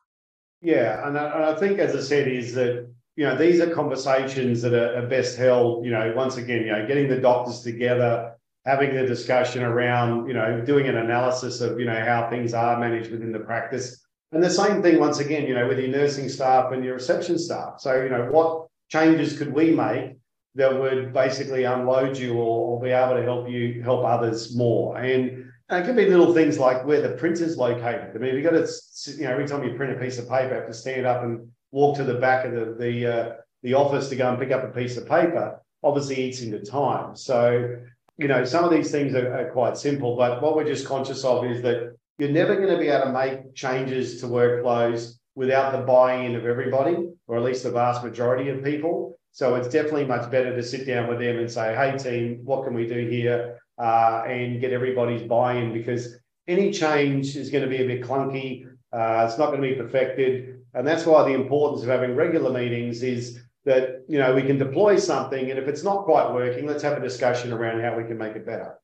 Yeah, 0.62 1.06
and 1.06 1.18
I, 1.18 1.25
and 1.36 1.44
I 1.44 1.56
think, 1.56 1.80
as 1.80 1.96
I 1.96 2.00
said, 2.00 2.27
is 2.27 2.54
that 2.54 2.88
you 3.18 3.25
know 3.25 3.38
these 3.38 3.60
are 3.60 3.74
conversations 3.74 4.62
that 4.62 4.74
are, 4.74 5.04
are 5.04 5.08
best 5.08 5.38
held. 5.38 5.86
You 5.86 5.92
know, 5.92 6.13
once 6.15 6.38
again, 6.38 6.62
you 6.62 6.72
know, 6.72 6.88
getting 6.88 7.10
the 7.10 7.20
doctors 7.20 7.62
together, 7.62 8.36
having 8.66 8.96
the 8.96 9.06
discussion 9.06 9.64
around, 9.64 10.28
you 10.28 10.34
know, 10.34 10.62
doing 10.62 10.88
an 10.88 10.98
analysis 10.98 11.62
of, 11.62 11.80
you 11.80 11.86
know, 11.86 12.04
how 12.04 12.30
things 12.30 12.54
are 12.54 12.80
managed 12.80 13.12
within 13.12 13.32
the 13.32 13.40
practice. 13.40 14.06
And 14.32 14.44
the 14.44 14.50
same 14.50 14.82
thing, 14.82 15.00
once 15.00 15.20
again, 15.20 15.48
you 15.48 15.54
know, 15.54 15.68
with 15.68 15.80
your 15.80 15.90
nursing 15.90 16.30
staff 16.30 16.72
and 16.72 16.84
your 16.84 16.96
reception 16.96 17.38
staff. 17.38 17.80
So, 17.80 18.02
you 18.04 18.10
know, 18.10 18.26
what 18.32 18.68
changes 18.90 19.38
could 19.38 19.54
we 19.54 19.72
make 19.72 20.18
that 20.56 20.80
would 20.80 21.14
basically 21.14 21.64
unload 21.66 22.18
you 22.18 22.34
or, 22.34 22.78
or 22.78 22.82
be 22.82 22.90
able 22.90 23.16
to 23.16 23.24
help 23.24 23.50
you 23.50 23.84
help 23.84 24.04
others 24.04 24.56
more? 24.56 24.98
And, 24.98 25.46
And 25.70 25.82
it 25.82 25.86
could 25.88 25.96
be 25.96 26.10
little 26.10 26.34
things 26.34 26.58
like 26.60 26.86
where 26.86 27.02
the 27.02 27.16
printer's 27.18 27.58
located. 27.58 28.16
I 28.16 28.20
mean, 28.20 28.36
you've 28.36 28.44
got 28.44 28.52
to, 28.52 29.12
you 29.12 29.24
know, 29.24 29.32
every 29.32 29.48
time 29.48 29.64
you 29.64 29.76
print 29.76 29.96
a 29.96 30.00
piece 30.00 30.20
of 30.20 30.30
paper, 30.30 30.50
you 30.50 30.56
have 30.56 30.68
to 30.68 30.74
stand 30.74 31.06
up 31.06 31.24
and 31.24 31.48
walk 31.72 31.98
to 31.98 32.04
the 32.04 32.16
back 32.16 32.46
of 32.46 32.52
the 32.54 32.76
the, 32.80 32.94
uh, 33.08 33.34
the 33.64 33.74
office 33.74 34.10
to 34.10 34.16
go 34.16 34.30
and 34.30 34.40
pick 34.40 34.52
up 34.52 34.64
a 34.64 34.68
piece 34.80 34.96
of 34.98 35.08
paper. 35.08 35.60
Obviously, 35.82 36.16
eats 36.24 36.42
into 36.42 36.60
time. 36.60 37.16
So, 37.16 37.78
you 38.18 38.28
know, 38.28 38.46
some 38.46 38.64
of 38.64 38.72
these 38.72 38.92
things 38.92 39.14
are, 39.14 39.34
are 39.34 39.52
quite 39.52 39.78
simple, 39.78 40.16
but 40.16 40.42
what 40.42 40.56
we're 40.56 40.66
just 40.66 40.88
conscious 40.88 41.24
of 41.24 41.46
is 41.46 41.62
that 41.64 41.96
you're 42.18 42.30
never 42.30 42.56
going 42.56 42.70
to 42.70 42.78
be 42.78 42.88
able 42.88 43.06
to 43.06 43.12
make 43.12 43.54
changes 43.56 44.22
to 44.22 44.28
workflows 44.28 45.16
without 45.36 45.74
the 45.74 45.86
buy-in 45.86 46.36
of 46.36 46.46
everybody, 46.46 47.10
or 47.28 47.38
at 47.38 47.44
least 47.44 47.64
the 47.64 47.72
vast 47.72 48.04
majority 48.04 48.50
of 48.50 48.64
people. 48.64 49.18
So 49.32 49.56
it's 49.56 49.68
definitely 49.68 50.06
much 50.06 50.32
better 50.32 50.56
to 50.56 50.64
sit 50.64 50.88
down 50.88 51.10
with 51.10 51.20
them 51.20 51.38
and 51.40 51.52
say, 51.52 51.76
"Hey, 51.76 51.98
team, 51.98 52.40
what 52.46 52.64
can 52.64 52.74
we 52.74 52.88
do 52.88 53.06
here?" 53.10 53.60
Uh, 53.78 54.24
and 54.26 54.62
get 54.62 54.72
everybody's 54.72 55.24
buy-in 55.24 55.74
because 55.74 56.18
any 56.48 56.72
change 56.72 57.36
is 57.36 57.50
going 57.50 57.66
to 57.66 57.70
be 57.70 57.84
a 57.84 57.88
bit 57.88 58.02
clunky. 58.02 58.66
Uh, 58.94 59.26
it's 59.28 59.38
not 59.38 59.48
going 59.48 59.62
to 59.62 59.68
be 59.68 59.76
perfected, 59.76 60.62
and 60.74 60.88
that's 60.88 61.06
why 61.06 61.24
the 61.24 61.36
importance 61.36 61.84
of 61.84 61.90
having 61.90 62.16
regular 62.16 62.50
meetings 62.50 63.04
is 63.04 63.42
that 63.66 63.95
you 64.08 64.20
know 64.20 64.34
we 64.34 64.44
can 64.44 64.58
deploy 64.58 64.98
something, 64.98 65.50
and 65.50 65.60
if 65.60 65.68
it's 65.68 65.84
not 65.84 66.06
quite 66.06 66.32
working, 66.34 66.66
let's 66.66 66.84
have 66.84 66.98
a 66.98 67.02
discussion 67.02 67.52
around 67.52 67.82
how 67.82 67.96
we 67.98 68.04
can 68.04 68.18
make 68.18 68.36
it 68.36 68.46
better. 68.46 68.76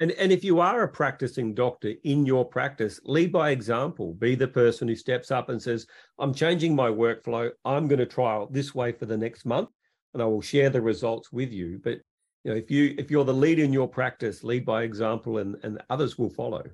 And, 0.00 0.12
and 0.12 0.32
if 0.32 0.42
you 0.42 0.60
are 0.60 0.82
a 0.82 0.88
practicing 0.88 1.54
doctor 1.54 1.92
in 2.04 2.24
your 2.24 2.46
practice, 2.46 3.00
lead 3.04 3.30
by 3.30 3.50
example. 3.50 4.14
Be 4.14 4.34
the 4.34 4.48
person 4.48 4.88
who 4.88 4.96
steps 4.96 5.30
up 5.30 5.50
and 5.50 5.60
says, 5.60 5.86
I'm 6.18 6.32
changing 6.32 6.74
my 6.74 6.88
workflow. 6.88 7.50
I'm 7.66 7.86
going 7.86 7.98
to 7.98 8.06
trial 8.06 8.48
this 8.50 8.74
way 8.74 8.92
for 8.92 9.04
the 9.04 9.18
next 9.18 9.44
month 9.44 9.68
and 10.14 10.22
I 10.22 10.26
will 10.26 10.40
share 10.40 10.70
the 10.70 10.80
results 10.80 11.32
with 11.32 11.52
you. 11.52 11.80
But 11.82 11.98
you 12.44 12.50
know, 12.50 12.54
if 12.54 12.70
you 12.70 12.94
if 12.98 13.10
you're 13.10 13.24
the 13.24 13.34
lead 13.34 13.58
in 13.58 13.72
your 13.72 13.88
practice, 13.88 14.42
lead 14.42 14.64
by 14.64 14.82
example 14.82 15.38
and, 15.38 15.56
and 15.62 15.80
others 15.90 16.18
will 16.18 16.30
follow. 16.30 16.64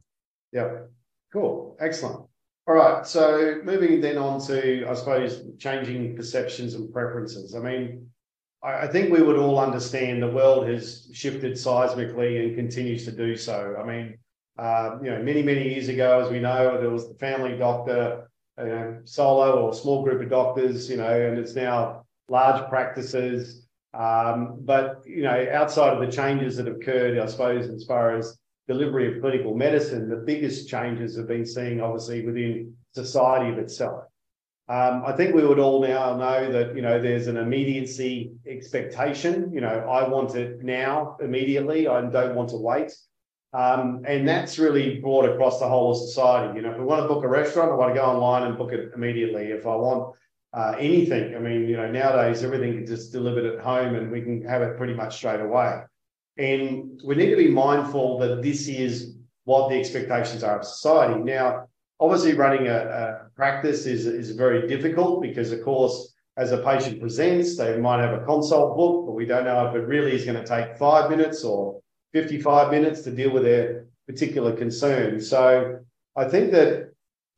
Yeah. 0.52 0.82
Cool. 1.32 1.76
Excellent. 1.80 2.26
All 2.68 2.74
right. 2.74 3.06
So 3.06 3.60
moving 3.62 4.00
then 4.00 4.18
on 4.18 4.40
to, 4.46 4.88
I 4.88 4.94
suppose, 4.94 5.44
changing 5.58 6.16
perceptions 6.16 6.74
and 6.74 6.92
preferences. 6.92 7.54
I 7.54 7.60
mean, 7.60 8.08
I 8.62 8.88
think 8.88 9.12
we 9.12 9.22
would 9.22 9.36
all 9.36 9.60
understand 9.60 10.20
the 10.20 10.30
world 10.30 10.66
has 10.66 11.08
shifted 11.12 11.52
seismically 11.52 12.44
and 12.44 12.56
continues 12.56 13.04
to 13.04 13.12
do 13.12 13.36
so. 13.36 13.76
I 13.80 13.86
mean, 13.86 14.18
uh, 14.58 14.96
you 15.00 15.10
know, 15.10 15.22
many, 15.22 15.42
many 15.42 15.74
years 15.74 15.88
ago, 15.88 16.20
as 16.20 16.30
we 16.30 16.40
know, 16.40 16.80
there 16.80 16.90
was 16.90 17.06
the 17.06 17.14
family 17.14 17.56
doctor, 17.56 18.28
you 18.58 18.64
know, 18.64 19.00
solo 19.04 19.60
or 19.60 19.72
small 19.72 20.02
group 20.02 20.20
of 20.20 20.30
doctors, 20.30 20.90
you 20.90 20.96
know, 20.96 21.20
and 21.20 21.38
it's 21.38 21.54
now 21.54 22.04
large 22.28 22.68
practices. 22.68 23.68
Um, 23.94 24.58
but, 24.62 25.02
you 25.06 25.22
know, 25.22 25.46
outside 25.52 25.92
of 25.92 26.00
the 26.00 26.10
changes 26.10 26.56
that 26.56 26.66
have 26.66 26.76
occurred, 26.76 27.18
I 27.18 27.26
suppose, 27.26 27.68
as 27.68 27.84
far 27.84 28.16
as 28.16 28.36
delivery 28.68 29.14
of 29.14 29.20
clinical 29.20 29.54
medicine, 29.54 30.08
the 30.08 30.16
biggest 30.16 30.68
changes 30.68 31.16
have 31.16 31.28
been 31.28 31.46
seen, 31.46 31.80
obviously, 31.80 32.24
within 32.24 32.74
society 32.92 33.58
itself. 33.60 34.04
Um, 34.68 35.04
I 35.06 35.12
think 35.12 35.34
we 35.34 35.46
would 35.46 35.60
all 35.60 35.80
now 35.80 36.16
know 36.16 36.50
that 36.50 36.74
you 36.74 36.82
know 36.82 37.00
there's 37.00 37.28
an 37.28 37.36
immediacy 37.36 38.32
expectation. 38.48 39.52
You 39.52 39.60
know, 39.60 39.68
I 39.68 40.08
want 40.08 40.34
it 40.34 40.64
now, 40.64 41.16
immediately. 41.20 41.86
I 41.86 42.00
don't 42.00 42.34
want 42.34 42.48
to 42.50 42.56
wait, 42.56 42.92
um, 43.52 44.02
and 44.08 44.26
that's 44.26 44.58
really 44.58 44.98
brought 44.98 45.24
across 45.24 45.60
the 45.60 45.68
whole 45.68 45.92
of 45.92 45.98
society. 45.98 46.56
You 46.56 46.62
know, 46.62 46.72
if 46.72 46.78
we 46.78 46.84
want 46.84 47.02
to 47.02 47.06
book 47.06 47.22
a 47.22 47.28
restaurant, 47.28 47.70
I 47.70 47.76
want 47.76 47.94
to 47.94 48.00
go 48.00 48.06
online 48.06 48.42
and 48.42 48.58
book 48.58 48.72
it 48.72 48.90
immediately. 48.92 49.52
If 49.52 49.68
I 49.68 49.76
want 49.76 50.16
uh, 50.52 50.74
anything, 50.80 51.36
I 51.36 51.38
mean, 51.38 51.68
you 51.68 51.76
know, 51.76 51.88
nowadays 51.88 52.42
everything 52.42 52.82
is 52.82 52.90
just 52.90 53.12
delivered 53.12 53.44
at 53.44 53.60
home, 53.60 53.94
and 53.94 54.10
we 54.10 54.20
can 54.20 54.44
have 54.46 54.62
it 54.62 54.76
pretty 54.76 54.94
much 54.94 55.14
straight 55.14 55.40
away. 55.40 55.82
And 56.38 57.00
we 57.04 57.14
need 57.14 57.30
to 57.30 57.36
be 57.36 57.48
mindful 57.48 58.18
that 58.18 58.42
this 58.42 58.68
is 58.68 59.16
what 59.44 59.68
the 59.68 59.76
expectations 59.76 60.42
are 60.42 60.58
of 60.58 60.66
society. 60.66 61.22
Now, 61.22 61.68
Obviously, 61.98 62.34
running 62.34 62.68
a, 62.68 62.76
a 62.76 63.30
practice 63.34 63.86
is, 63.86 64.06
is 64.06 64.32
very 64.32 64.68
difficult 64.68 65.22
because, 65.22 65.50
of 65.50 65.62
course, 65.64 66.12
as 66.36 66.52
a 66.52 66.58
patient 66.58 67.00
presents, 67.00 67.56
they 67.56 67.78
might 67.78 68.02
have 68.02 68.12
a 68.12 68.24
consult 68.24 68.76
book, 68.76 69.06
but 69.06 69.12
we 69.12 69.24
don't 69.24 69.44
know 69.44 69.66
if 69.66 69.74
it 69.74 69.86
really 69.86 70.12
is 70.12 70.26
going 70.26 70.36
to 70.36 70.46
take 70.46 70.76
five 70.76 71.08
minutes 71.08 71.42
or 71.42 71.80
55 72.12 72.70
minutes 72.70 73.00
to 73.02 73.10
deal 73.10 73.30
with 73.30 73.44
their 73.44 73.86
particular 74.06 74.54
concern. 74.54 75.20
So 75.20 75.78
I 76.14 76.24
think 76.28 76.52
that, 76.52 76.90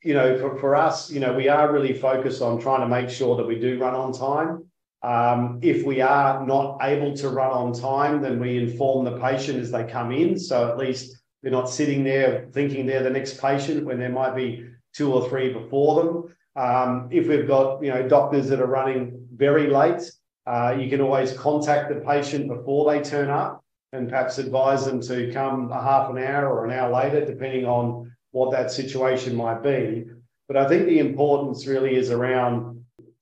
you 0.02 0.14
know, 0.14 0.36
for, 0.38 0.56
for 0.58 0.74
us, 0.74 1.08
you 1.08 1.20
know, 1.20 1.32
we 1.32 1.48
are 1.48 1.72
really 1.72 1.92
focused 1.92 2.42
on 2.42 2.60
trying 2.60 2.80
to 2.80 2.88
make 2.88 3.10
sure 3.10 3.36
that 3.36 3.46
we 3.46 3.60
do 3.60 3.78
run 3.78 3.94
on 3.94 4.12
time. 4.12 4.64
Um, 5.02 5.60
if 5.62 5.84
we 5.84 6.00
are 6.00 6.44
not 6.44 6.78
able 6.82 7.14
to 7.16 7.28
run 7.28 7.50
on 7.50 7.72
time, 7.72 8.20
then 8.20 8.40
we 8.40 8.58
inform 8.58 9.04
the 9.04 9.18
patient 9.18 9.60
as 9.60 9.70
they 9.70 9.84
come 9.84 10.10
in. 10.10 10.38
So 10.38 10.68
at 10.68 10.76
least 10.76 11.16
they're 11.42 11.52
not 11.52 11.70
sitting 11.70 12.02
there 12.02 12.48
thinking 12.52 12.86
they're 12.86 13.02
the 13.02 13.10
next 13.10 13.40
patient 13.40 13.86
when 13.86 13.98
there 13.98 14.10
might 14.10 14.34
be 14.34 14.64
two 14.94 15.12
or 15.12 15.28
three 15.28 15.52
before 15.52 16.02
them. 16.02 16.36
Um, 16.56 17.08
if 17.12 17.28
we've 17.28 17.46
got 17.46 17.82
you 17.82 17.90
know 17.90 18.08
doctors 18.08 18.48
that 18.48 18.60
are 18.60 18.66
running 18.66 19.26
very 19.32 19.68
late, 19.68 20.02
uh, 20.46 20.76
you 20.78 20.90
can 20.90 21.00
always 21.00 21.32
contact 21.32 21.88
the 21.88 22.00
patient 22.00 22.48
before 22.48 22.90
they 22.90 23.00
turn 23.00 23.30
up 23.30 23.62
and 23.92 24.08
perhaps 24.08 24.38
advise 24.38 24.84
them 24.84 25.00
to 25.00 25.32
come 25.32 25.70
a 25.70 25.80
half 25.80 26.10
an 26.10 26.18
hour 26.18 26.48
or 26.48 26.66
an 26.66 26.72
hour 26.72 26.92
later, 26.92 27.24
depending 27.24 27.64
on 27.64 28.12
what 28.32 28.50
that 28.50 28.70
situation 28.70 29.36
might 29.36 29.62
be. 29.62 30.06
But 30.48 30.56
I 30.56 30.68
think 30.68 30.86
the 30.86 30.98
importance 30.98 31.66
really 31.66 31.94
is 31.94 32.10
around 32.10 32.77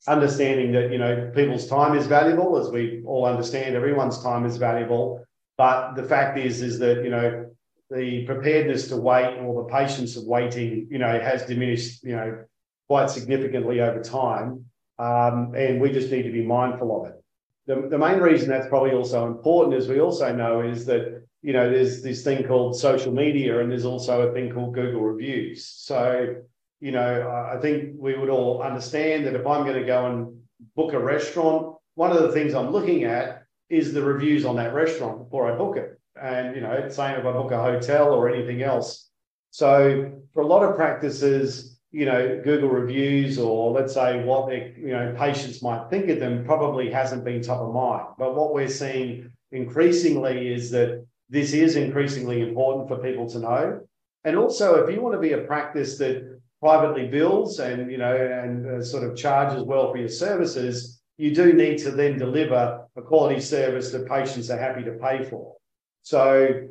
understanding 0.06 0.72
that 0.72 0.92
you 0.92 0.98
know 0.98 1.30
people's 1.34 1.66
time 1.66 1.96
is 1.96 2.06
valuable, 2.06 2.58
as 2.58 2.70
we 2.70 3.02
all 3.06 3.26
understand. 3.26 3.74
Everyone's 3.74 4.22
time 4.22 4.44
is 4.44 4.56
valuable, 4.56 5.24
but 5.56 5.94
the 5.94 6.04
fact 6.04 6.38
is 6.38 6.62
is 6.62 6.78
that 6.78 7.02
you 7.04 7.10
know 7.10 7.46
the 7.90 8.24
preparedness 8.24 8.88
to 8.88 8.96
wait 8.96 9.38
or 9.38 9.62
the 9.62 9.68
patience 9.68 10.16
of 10.16 10.24
waiting, 10.24 10.88
you 10.90 10.98
know, 10.98 11.20
has 11.20 11.44
diminished, 11.44 12.02
you 12.02 12.16
know, 12.16 12.44
quite 12.88 13.10
significantly 13.10 13.80
over 13.80 14.02
time. 14.02 14.64
Um, 14.98 15.54
and 15.54 15.80
we 15.80 15.90
just 15.92 16.10
need 16.10 16.22
to 16.22 16.32
be 16.32 16.44
mindful 16.44 17.00
of 17.00 17.10
it. 17.10 17.22
The, 17.66 17.88
the 17.88 17.98
main 17.98 18.20
reason 18.20 18.48
that's 18.48 18.68
probably 18.68 18.92
also 18.92 19.26
important, 19.26 19.76
as 19.76 19.88
we 19.88 20.00
also 20.00 20.34
know, 20.34 20.62
is 20.62 20.86
that, 20.86 21.22
you 21.42 21.52
know, 21.52 21.70
there's 21.70 22.02
this 22.02 22.24
thing 22.24 22.44
called 22.44 22.78
social 22.78 23.12
media 23.12 23.60
and 23.60 23.70
there's 23.70 23.84
also 23.84 24.28
a 24.28 24.32
thing 24.32 24.52
called 24.52 24.74
Google 24.74 25.02
reviews. 25.02 25.66
So, 25.66 26.36
you 26.80 26.92
know, 26.92 27.50
I 27.52 27.58
think 27.60 27.94
we 27.98 28.16
would 28.16 28.28
all 28.28 28.62
understand 28.62 29.26
that 29.26 29.34
if 29.34 29.46
I'm 29.46 29.64
going 29.64 29.80
to 29.80 29.86
go 29.86 30.06
and 30.06 30.40
book 30.74 30.92
a 30.92 30.98
restaurant, 30.98 31.76
one 31.94 32.12
of 32.12 32.22
the 32.22 32.32
things 32.32 32.54
I'm 32.54 32.70
looking 32.70 33.04
at 33.04 33.44
is 33.68 33.92
the 33.92 34.02
reviews 34.02 34.44
on 34.44 34.56
that 34.56 34.74
restaurant 34.74 35.18
before 35.18 35.50
I 35.50 35.56
book 35.56 35.76
it 35.76 35.96
and 36.20 36.54
you 36.54 36.62
know, 36.62 36.72
it's 36.72 36.96
same 36.96 37.18
if 37.18 37.26
I 37.26 37.32
book 37.32 37.52
a 37.52 37.62
hotel 37.62 38.12
or 38.12 38.28
anything 38.28 38.62
else. 38.62 39.08
So 39.50 40.12
for 40.32 40.42
a 40.42 40.46
lot 40.46 40.62
of 40.62 40.76
practices, 40.76 41.78
you 41.92 42.04
know, 42.04 42.40
Google 42.42 42.68
reviews 42.68 43.38
or 43.38 43.72
let's 43.72 43.94
say 43.94 44.22
what 44.24 44.48
their 44.48 44.72
you 44.76 44.88
know 44.88 45.14
patients 45.16 45.62
might 45.62 45.88
think 45.88 46.08
of 46.08 46.20
them 46.20 46.44
probably 46.44 46.90
hasn't 46.90 47.24
been 47.24 47.42
top 47.42 47.60
of 47.60 47.72
mind. 47.72 48.08
But 48.18 48.34
what 48.34 48.52
we're 48.52 48.68
seeing 48.68 49.30
increasingly 49.52 50.52
is 50.52 50.70
that 50.72 51.06
this 51.28 51.52
is 51.52 51.76
increasingly 51.76 52.42
important 52.42 52.88
for 52.88 52.98
people 52.98 53.28
to 53.30 53.38
know. 53.38 53.80
And 54.24 54.36
also, 54.36 54.84
if 54.84 54.94
you 54.94 55.00
want 55.00 55.14
to 55.14 55.20
be 55.20 55.32
a 55.32 55.38
practice 55.38 55.98
that 55.98 56.35
privately 56.60 57.06
bills 57.08 57.58
and 57.58 57.90
you 57.90 57.98
know 57.98 58.14
and 58.16 58.66
uh, 58.66 58.82
sort 58.82 59.04
of 59.04 59.16
charges 59.16 59.62
well 59.62 59.90
for 59.92 59.98
your 59.98 60.08
services, 60.08 61.00
you 61.18 61.34
do 61.34 61.52
need 61.52 61.78
to 61.78 61.90
then 61.90 62.18
deliver 62.18 62.84
a 62.96 63.02
quality 63.02 63.40
service 63.40 63.90
that 63.92 64.08
patients 64.08 64.50
are 64.50 64.58
happy 64.58 64.82
to 64.84 64.92
pay 64.92 65.24
for. 65.24 65.54
So, 66.02 66.68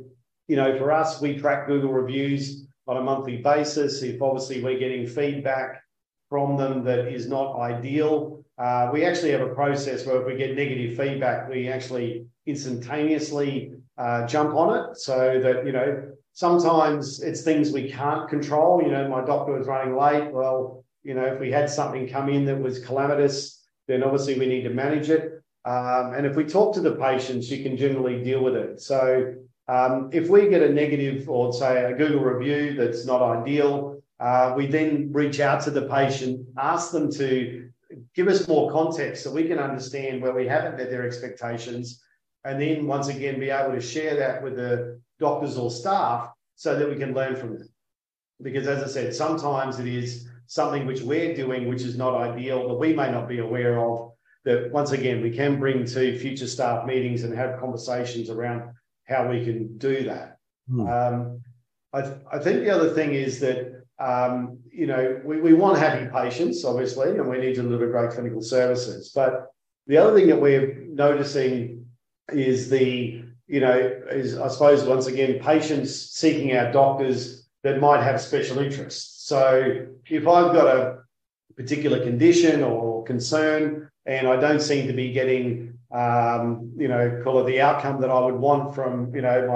you 0.48 0.56
know, 0.56 0.78
for 0.78 0.92
us, 0.92 1.22
we 1.22 1.38
track 1.38 1.68
Google 1.68 1.92
reviews 1.92 2.68
on 2.88 2.98
a 2.98 3.02
monthly 3.02 3.38
basis. 3.38 4.02
If 4.02 4.22
obviously 4.22 4.64
we're 4.64 4.80
getting 4.80 5.08
feedback 5.08 5.82
from 6.30 6.58
them 6.58 6.84
that 6.86 7.08
is 7.08 7.28
not 7.28 7.60
ideal, 7.60 8.44
uh, 8.58 8.90
we 8.94 9.04
actually 9.04 9.32
have 9.32 9.42
a 9.42 9.54
process 9.54 10.06
where 10.06 10.22
if 10.22 10.28
we 10.28 10.38
get 10.38 10.56
negative 10.56 10.96
feedback, 10.96 11.50
we 11.50 11.68
actually 11.68 12.28
instantaneously 12.46 13.74
uh, 13.98 14.26
jump 14.28 14.56
on 14.56 14.78
it 14.78 14.98
so 14.98 15.40
that, 15.42 15.66
you 15.66 15.72
know, 15.72 16.15
sometimes 16.36 17.22
it's 17.22 17.42
things 17.42 17.72
we 17.72 17.90
can't 17.90 18.30
control. 18.30 18.84
You 18.84 18.92
know, 18.92 19.08
my 19.08 19.24
doctor 19.26 19.54
was 19.54 19.68
running 19.68 19.98
late. 19.98 20.32
Well, 20.32 20.84
you 21.02 21.14
know, 21.16 21.26
if 21.26 21.40
we 21.40 21.50
had 21.50 21.70
something 21.70 22.08
come 22.08 22.30
in 22.30 22.46
that 22.46 22.60
was 22.60 22.84
calamitous, 22.86 23.64
then 23.88 24.04
obviously 24.04 24.38
we 24.38 24.46
need 24.46 24.64
to 24.64 24.70
manage 24.70 25.10
it. 25.10 25.42
Um, 25.64 26.14
and 26.14 26.26
if 26.26 26.36
we 26.36 26.44
talk 26.44 26.76
to 26.76 26.82
the 26.82 26.96
patients, 26.96 27.50
you 27.50 27.64
can 27.64 27.78
generally 27.78 28.24
deal 28.24 28.44
with 28.44 28.56
it. 28.56 28.82
So 28.82 29.34
um, 29.68 30.10
if 30.12 30.30
we 30.30 30.50
get 30.50 30.62
a 30.62 30.70
negative 30.70 31.30
or 31.30 31.54
say 31.54 31.86
a 31.86 31.96
Google 31.96 32.24
review 32.24 32.76
that's 32.76 33.06
not 33.06 33.22
ideal, 33.22 34.04
uh, 34.20 34.54
we 34.56 34.68
then 34.68 35.12
reach 35.12 35.40
out 35.40 35.62
to 35.64 35.72
the 35.72 35.84
patient, 35.84 36.46
ask 36.58 36.92
them 36.92 37.12
to 37.14 37.70
give 38.14 38.28
us 38.28 38.48
more 38.48 38.72
context 38.72 39.24
so 39.24 39.32
we 39.32 39.48
can 39.48 39.60
understand 39.60 40.22
where 40.22 40.34
we 40.34 40.48
haven't 40.48 40.78
met 40.78 40.90
their 40.90 41.06
expectations, 41.06 42.04
and 42.44 42.62
then 42.62 42.88
once 42.88 43.08
again 43.08 43.40
be 43.40 43.50
able 43.50 43.74
to 43.74 43.82
share 43.82 44.16
that 44.18 44.44
with 44.44 44.56
the 44.58 45.00
doctors 45.20 45.58
or 45.58 45.72
staff 45.72 46.30
so 46.56 46.78
that 46.78 46.90
we 46.90 46.96
can 46.96 47.14
learn 47.14 47.36
from 47.36 47.58
them. 47.58 47.70
Because 48.42 48.68
as 48.68 48.84
I 48.84 48.88
said, 48.88 49.16
sometimes 49.16 49.80
it 49.80 49.88
is 49.88 50.28
something 50.48 50.86
which 50.86 51.02
we're 51.02 51.34
doing 51.34 51.68
which 51.68 51.82
is 51.82 51.98
not 51.98 52.22
ideal 52.22 52.68
that 52.68 52.76
we 52.76 52.94
may 52.94 53.12
not 53.12 53.28
be 53.28 53.40
aware 53.40 53.80
of 53.80 54.12
that 54.44 54.72
once 54.72 54.92
again 54.92 55.22
we 55.22 55.32
can 55.32 55.60
bring 55.60 55.84
to 55.84 56.20
future 56.20 56.46
staff 56.46 56.86
meetings 56.86 57.24
and 57.24 57.36
have 57.36 57.60
conversations 57.60 58.30
around 58.30 58.72
how 59.08 59.28
we 59.28 59.44
can 59.44 59.78
do 59.78 60.04
that. 60.04 60.38
Hmm. 60.70 60.88
Um, 60.88 61.42
I, 61.94 62.02
th- 62.02 62.18
I 62.32 62.40
think 62.40 62.60
the 62.60 62.70
other 62.70 62.94
thing 62.94 63.14
is 63.14 63.40
that 63.40 63.84
um, 64.00 64.60
you 64.72 64.88
know 64.88 65.22
we, 65.24 65.40
we 65.40 65.54
want 65.54 65.80
happy 65.80 66.08
patients, 66.12 66.64
obviously, 66.66 67.12
and 67.12 67.28
we 67.28 67.38
need 67.38 67.56
to 67.56 67.64
deliver 67.64 67.90
great 67.90 68.12
clinical 68.12 68.42
services. 68.42 69.12
But 69.16 69.48
the 69.88 69.98
other 69.98 70.16
thing 70.18 70.28
that 70.28 70.42
we're 70.42 70.84
noticing 70.90 71.86
is 72.30 72.70
the 72.70 73.24
you 73.48 73.60
know 73.60 73.78
is 74.10 74.38
I 74.38 74.48
suppose 74.48 74.84
once 74.84 75.08
again 75.08 75.40
patients 75.40 75.96
seeking 75.96 76.54
out 76.54 76.74
doctors 76.74 77.48
that 77.64 77.80
might 77.80 78.04
have 78.04 78.22
special 78.22 78.60
interests. 78.60 79.28
So 79.28 79.88
if 80.08 80.28
I've 80.28 80.54
got 80.54 80.68
a 80.68 81.00
particular 81.56 82.04
condition 82.04 82.64
or 82.64 83.04
concern 83.04 83.90
and 84.06 84.28
I 84.28 84.36
don't 84.36 84.62
seem 84.62 84.88
to 84.88 84.94
be 84.94 85.12
getting 85.12 85.76
um, 85.96 86.72
you 86.78 86.88
know, 86.88 87.22
call 87.24 87.40
it 87.40 87.46
the 87.46 87.62
outcome 87.62 88.02
that 88.02 88.10
I 88.10 88.20
would 88.20 88.36
want 88.36 88.76
from, 88.76 89.16
you 89.16 89.22
know, 89.22 89.48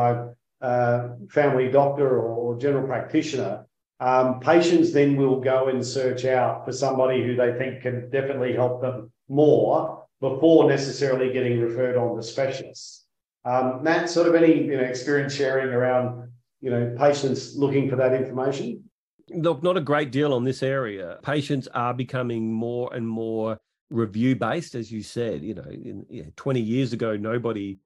my 0.61 0.65
uh, 0.65 1.15
family 1.29 1.69
doctor 1.69 2.19
or, 2.19 2.57
general 2.59 2.85
practitioner. 2.85 3.65
Um, 4.01 4.41
patients 4.41 4.91
then 4.91 5.15
will 5.15 5.39
go 5.39 5.69
and 5.69 5.85
search 5.85 6.25
out 6.25 6.65
for 6.65 6.73
somebody 6.73 7.23
who 7.23 7.35
they 7.35 7.53
think 7.57 7.83
can 7.83 8.09
definitely 8.09 8.53
help 8.53 8.81
them 8.81 9.11
more 9.29 10.05
before 10.19 10.67
necessarily 10.67 11.31
getting 11.31 11.61
referred 11.61 11.95
on 11.95 12.17
to 12.17 12.23
specialists. 12.23 12.98
Um, 13.45 13.83
Matt, 13.83 14.09
sort 14.09 14.27
of 14.27 14.35
any 14.35 14.65
you 14.65 14.77
know 14.77 14.83
experience 14.83 15.33
sharing 15.33 15.69
around 15.69 16.29
you 16.61 16.69
know 16.69 16.95
patients 16.97 17.55
looking 17.55 17.89
for 17.89 17.95
that 17.95 18.13
information? 18.13 18.83
Look, 19.29 19.63
not 19.63 19.77
a 19.77 19.81
great 19.81 20.11
deal 20.11 20.33
on 20.33 20.43
this 20.43 20.63
area. 20.63 21.19
Patients 21.23 21.67
are 21.73 21.93
becoming 21.93 22.51
more 22.51 22.93
and 22.93 23.07
more 23.07 23.57
review 23.89 24.35
based, 24.35 24.75
as 24.75 24.91
you 24.91 25.03
said. 25.03 25.41
You 25.43 25.55
know, 25.55 25.69
in, 25.69 26.05
you 26.09 26.23
know, 26.23 26.29
20 26.35 26.59
years 26.59 26.93
ago, 26.93 27.15
nobody 27.15 27.79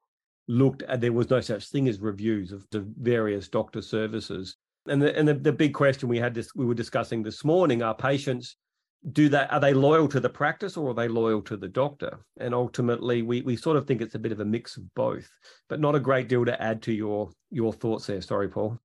looked 0.47 0.83
at 0.83 1.01
there 1.01 1.13
was 1.13 1.29
no 1.29 1.41
such 1.41 1.69
thing 1.69 1.87
as 1.87 1.99
reviews 1.99 2.51
of 2.51 2.65
the 2.71 2.85
various 2.99 3.47
doctor 3.47 3.81
services. 3.81 4.55
And 4.87 5.01
the 5.01 5.17
and 5.17 5.27
the, 5.27 5.35
the 5.35 5.53
big 5.53 5.73
question 5.73 6.09
we 6.09 6.17
had 6.17 6.33
this 6.33 6.53
we 6.55 6.65
were 6.65 6.73
discussing 6.73 7.23
this 7.23 7.43
morning 7.43 7.83
are 7.83 7.95
patients 7.95 8.57
do 9.11 9.27
that 9.29 9.51
are 9.51 9.59
they 9.59 9.73
loyal 9.73 10.07
to 10.07 10.19
the 10.19 10.29
practice 10.29 10.77
or 10.77 10.91
are 10.91 10.93
they 10.93 11.09
loyal 11.09 11.41
to 11.41 11.57
the 11.57 11.67
doctor 11.67 12.19
and 12.39 12.53
ultimately 12.53 13.21
we 13.21 13.41
we 13.41 13.57
sort 13.57 13.75
of 13.75 13.85
think 13.85 14.01
it's 14.01 14.15
a 14.15 14.19
bit 14.19 14.31
of 14.31 14.39
a 14.39 14.45
mix 14.45 14.77
of 14.77 14.93
both 14.95 15.29
but 15.67 15.81
not 15.81 15.93
a 15.93 15.99
great 15.99 16.29
deal 16.29 16.45
to 16.45 16.61
add 16.61 16.81
to 16.81 16.93
your 16.93 17.29
your 17.51 17.73
thoughts 17.73 18.07
there 18.07 18.21
sorry 18.21 18.47
paul 18.47 18.79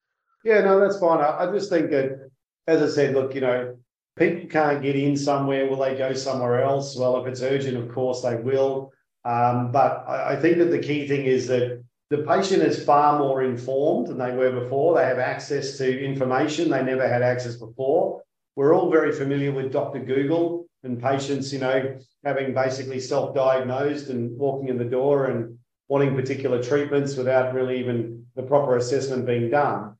yeah 0.44 0.60
no 0.60 0.80
that's 0.80 0.98
fine 0.98 1.20
i, 1.20 1.44
I 1.44 1.52
just 1.52 1.70
think 1.70 1.90
that 1.90 2.30
as 2.66 2.82
i 2.82 2.92
said 2.92 3.14
look 3.14 3.32
you 3.32 3.40
know 3.40 3.76
people 4.18 4.48
can't 4.48 4.82
get 4.82 4.96
in 4.96 5.16
somewhere, 5.16 5.68
will 5.68 5.78
they 5.78 5.96
go 5.96 6.12
somewhere 6.12 6.62
else? 6.62 6.96
Well, 6.96 7.20
if 7.20 7.26
it's 7.26 7.42
urgent, 7.42 7.76
of 7.76 7.92
course 7.92 8.22
they 8.22 8.37
will. 8.37 8.92
Um, 9.25 9.72
but 9.72 10.04
I, 10.08 10.32
I, 10.34 10.37
think 10.37 10.58
that 10.58 10.70
the 10.70 10.78
key 10.78 11.06
thing 11.06 11.26
is 11.26 11.46
that 11.48 11.82
the 12.10 12.18
patient 12.18 12.62
is 12.62 12.82
far 12.82 13.18
more 13.18 13.42
informed 13.42 14.08
than 14.08 14.18
they 14.18 14.34
were 14.34 14.60
before. 14.60 14.96
They 14.96 15.04
have 15.04 15.18
access 15.18 15.76
to 15.78 16.04
information 16.04 16.70
they 16.70 16.82
never 16.82 17.06
had 17.06 17.22
access 17.22 17.56
before. 17.56 18.22
We're 18.59 18.75
all 18.75 18.91
very 18.91 19.12
familiar 19.12 19.53
with 19.53 19.71
Dr. 19.71 20.00
Google 20.00 20.67
and 20.83 21.00
patients, 21.00 21.53
you 21.53 21.61
know, 21.61 21.97
having 22.25 22.53
basically 22.53 22.99
self-diagnosed 22.99 24.09
and 24.09 24.37
walking 24.37 24.69
in 24.69 24.77
the 24.77 24.85
door 24.85 25.27
and 25.27 25.57
wanting 25.87 26.17
particular 26.17 26.61
treatments 26.61 27.15
without 27.15 27.55
really 27.55 27.79
even 27.79 28.27
the 28.35 28.43
proper 28.43 28.77
assessment 28.77 29.27
being 29.27 29.49
done. 29.49 29.95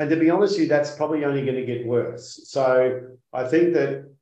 And 0.00 0.10
to 0.10 0.16
be 0.16 0.28
honest 0.28 0.54
with 0.54 0.62
you, 0.62 0.66
that's 0.66 0.90
probably 0.96 1.24
only 1.24 1.44
going 1.44 1.54
to 1.54 1.64
get 1.64 1.86
worse. 1.86 2.40
So 2.48 3.00
I 3.32 3.44
think 3.44 3.74
that, 3.74 4.12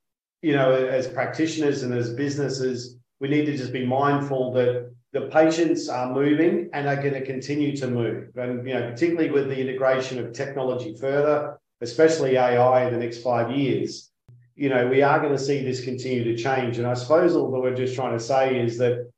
you 0.43 0.53
know, 0.53 0.71
as 0.71 1.09
practitioners 1.09 1.83
and 1.83 1.95
as 1.95 2.13
businesses, 2.13 2.99
we 3.21 3.29
need 3.29 3.47
to 3.47 3.57
just 3.57 3.73
be 3.73 3.87
mindful 3.87 4.53
that 4.53 4.93
the 5.15 5.29
patients 5.29 5.89
are 5.89 6.13
moving 6.13 6.69
and 6.75 6.89
are 6.89 6.97
going 6.97 7.15
to 7.15 7.25
continue 7.25 7.75
to 7.79 7.87
move. 7.89 8.37
And, 8.37 8.69
you 8.69 8.75
know, 8.75 8.91
particularly 8.91 9.31
with 9.31 9.49
the 9.49 9.59
integration 9.59 10.19
of 10.19 10.35
technology 10.35 10.95
further, 10.95 11.59
especially 11.81 12.37
AI 12.37 12.87
in 12.87 12.93
the 12.93 12.99
next 12.99 13.23
five 13.23 13.51
years, 13.51 14.11
you 14.57 14.69
know, 14.69 14.89
we 14.89 15.03
are 15.03 15.21
going 15.21 15.33
to 15.33 15.39
see 15.39 15.63
this 15.63 15.85
continue 15.85 16.25
to 16.25 16.37
change. 16.37 16.79
And 16.79 16.87
I 16.87 16.95
suppose 16.95 17.37
all 17.37 17.51
that 17.53 17.61
we're 17.61 17.77
just 17.77 17.95
trying 17.95 18.19
to 18.19 18.23
say 18.23 18.61
is 18.61 18.77
that, 18.79 19.09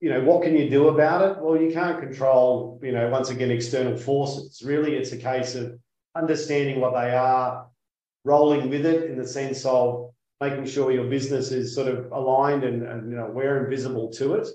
you 0.00 0.10
know, 0.10 0.22
what 0.22 0.42
can 0.42 0.56
you 0.56 0.68
do 0.68 0.88
about 0.88 1.30
it? 1.30 1.42
Well, 1.42 1.60
you 1.60 1.72
can't 1.72 2.00
control, 2.00 2.80
you 2.82 2.92
know, 2.92 3.08
once 3.08 3.30
again, 3.30 3.50
external 3.50 3.96
forces. 3.96 4.62
Really, 4.64 4.94
it's 4.94 5.12
a 5.12 5.16
case 5.16 5.54
of 5.54 5.78
understanding 6.16 6.80
what 6.80 6.94
they 6.94 7.12
are, 7.12 7.66
rolling 8.24 8.68
with 8.68 8.84
it 8.84 9.10
in 9.10 9.16
the 9.16 9.26
sense 9.26 9.64
of 9.64 10.10
making 10.40 10.66
sure 10.66 10.92
your 10.92 11.08
business 11.08 11.50
is 11.50 11.74
sort 11.74 11.88
of 11.88 12.10
aligned 12.12 12.64
and, 12.64 12.82
and 12.82 13.10
you 13.10 13.16
know 13.16 13.26
we're 13.32 13.64
invisible 13.64 14.10
to 14.12 14.34
it. 14.34 14.48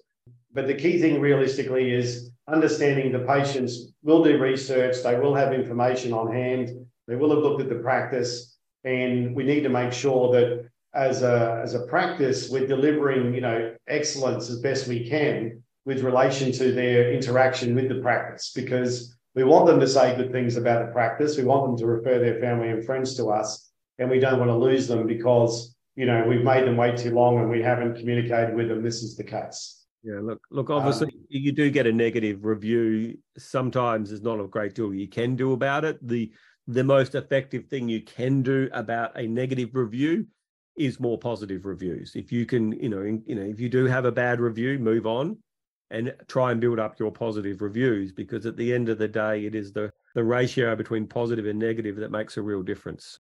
But 0.53 0.67
the 0.67 0.75
key 0.75 0.99
thing 0.99 1.19
realistically 1.19 1.91
is 1.91 2.29
understanding 2.47 3.11
the 3.11 3.19
patients 3.19 3.91
will 4.03 4.23
do 4.23 4.37
research, 4.37 4.97
they 5.03 5.19
will 5.19 5.35
have 5.35 5.53
information 5.53 6.13
on 6.13 6.31
hand, 6.31 6.85
they 7.07 7.15
will 7.15 7.29
have 7.31 7.39
looked 7.39 7.61
at 7.61 7.69
the 7.69 7.83
practice, 7.83 8.57
and 8.83 9.35
we 9.35 9.43
need 9.43 9.61
to 9.61 9.69
make 9.69 9.93
sure 9.93 10.31
that 10.33 10.69
as 10.93 11.23
a 11.23 11.59
as 11.63 11.73
a 11.73 11.87
practice 11.87 12.49
we're 12.51 12.67
delivering 12.67 13.33
you 13.33 13.41
know 13.41 13.73
excellence 13.87 14.47
as 14.49 14.59
best 14.59 14.87
we 14.87 15.09
can 15.09 15.63
with 15.85 16.03
relation 16.03 16.51
to 16.51 16.71
their 16.71 17.11
interaction 17.11 17.73
with 17.73 17.89
the 17.89 17.95
practice 17.95 18.51
because 18.53 19.15
we 19.35 19.43
want 19.43 19.65
them 19.65 19.79
to 19.79 19.87
say 19.87 20.15
good 20.15 20.31
things 20.31 20.57
about 20.57 20.85
the 20.85 20.91
practice. 20.91 21.37
We 21.37 21.43
want 21.43 21.65
them 21.65 21.77
to 21.77 21.87
refer 21.87 22.19
their 22.19 22.39
family 22.39 22.69
and 22.69 22.85
friends 22.85 23.15
to 23.15 23.31
us, 23.31 23.71
and 23.97 24.09
we 24.09 24.19
don't 24.19 24.39
want 24.39 24.49
to 24.49 24.55
lose 24.55 24.87
them 24.87 25.07
because 25.07 25.75
you 25.95 26.05
know 26.05 26.25
we've 26.27 26.43
made 26.43 26.65
them 26.65 26.77
wait 26.77 26.97
too 26.97 27.11
long 27.11 27.39
and 27.39 27.49
we 27.49 27.61
haven't 27.61 27.97
communicated 27.97 28.55
with 28.55 28.69
them. 28.69 28.83
This 28.83 29.01
is 29.01 29.15
the 29.15 29.23
case. 29.23 29.82
Yeah, 30.03 30.19
look, 30.21 30.41
look. 30.51 30.69
Obviously, 30.69 31.07
um, 31.07 31.25
you 31.29 31.51
do 31.53 31.69
get 31.69 31.87
a 31.87 31.91
negative 31.91 32.43
review. 32.43 33.17
Sometimes 33.37 34.09
there's 34.09 34.21
not 34.21 34.39
a 34.39 34.47
great 34.47 34.75
deal 34.75 34.93
you 34.93 35.07
can 35.07 35.35
do 35.35 35.53
about 35.53 35.85
it. 35.85 35.97
the 36.05 36.31
The 36.67 36.83
most 36.83 37.15
effective 37.15 37.67
thing 37.67 37.87
you 37.87 38.01
can 38.01 38.41
do 38.41 38.69
about 38.73 39.17
a 39.17 39.25
negative 39.27 39.69
review 39.73 40.27
is 40.77 40.99
more 40.99 41.17
positive 41.17 41.65
reviews. 41.65 42.15
If 42.15 42.31
you 42.31 42.45
can, 42.45 42.73
you 42.73 42.89
know, 42.89 43.01
in, 43.01 43.23
you 43.25 43.35
know, 43.35 43.43
if 43.43 43.59
you 43.59 43.69
do 43.69 43.85
have 43.85 44.05
a 44.05 44.11
bad 44.11 44.41
review, 44.41 44.77
move 44.77 45.07
on 45.07 45.37
and 45.93 46.13
try 46.27 46.51
and 46.51 46.59
build 46.59 46.79
up 46.79 46.99
your 46.99 47.11
positive 47.11 47.61
reviews 47.61 48.11
because 48.11 48.45
at 48.45 48.57
the 48.57 48.73
end 48.73 48.89
of 48.89 48.97
the 48.97 49.07
day 49.07 49.45
it 49.45 49.55
is 49.55 49.71
the 49.71 49.91
the 50.15 50.23
ratio 50.23 50.75
between 50.75 51.07
positive 51.07 51.45
and 51.45 51.59
negative 51.59 51.95
that 51.95 52.11
makes 52.11 52.35
a 52.35 52.41
real 52.41 52.63
difference 52.63 53.19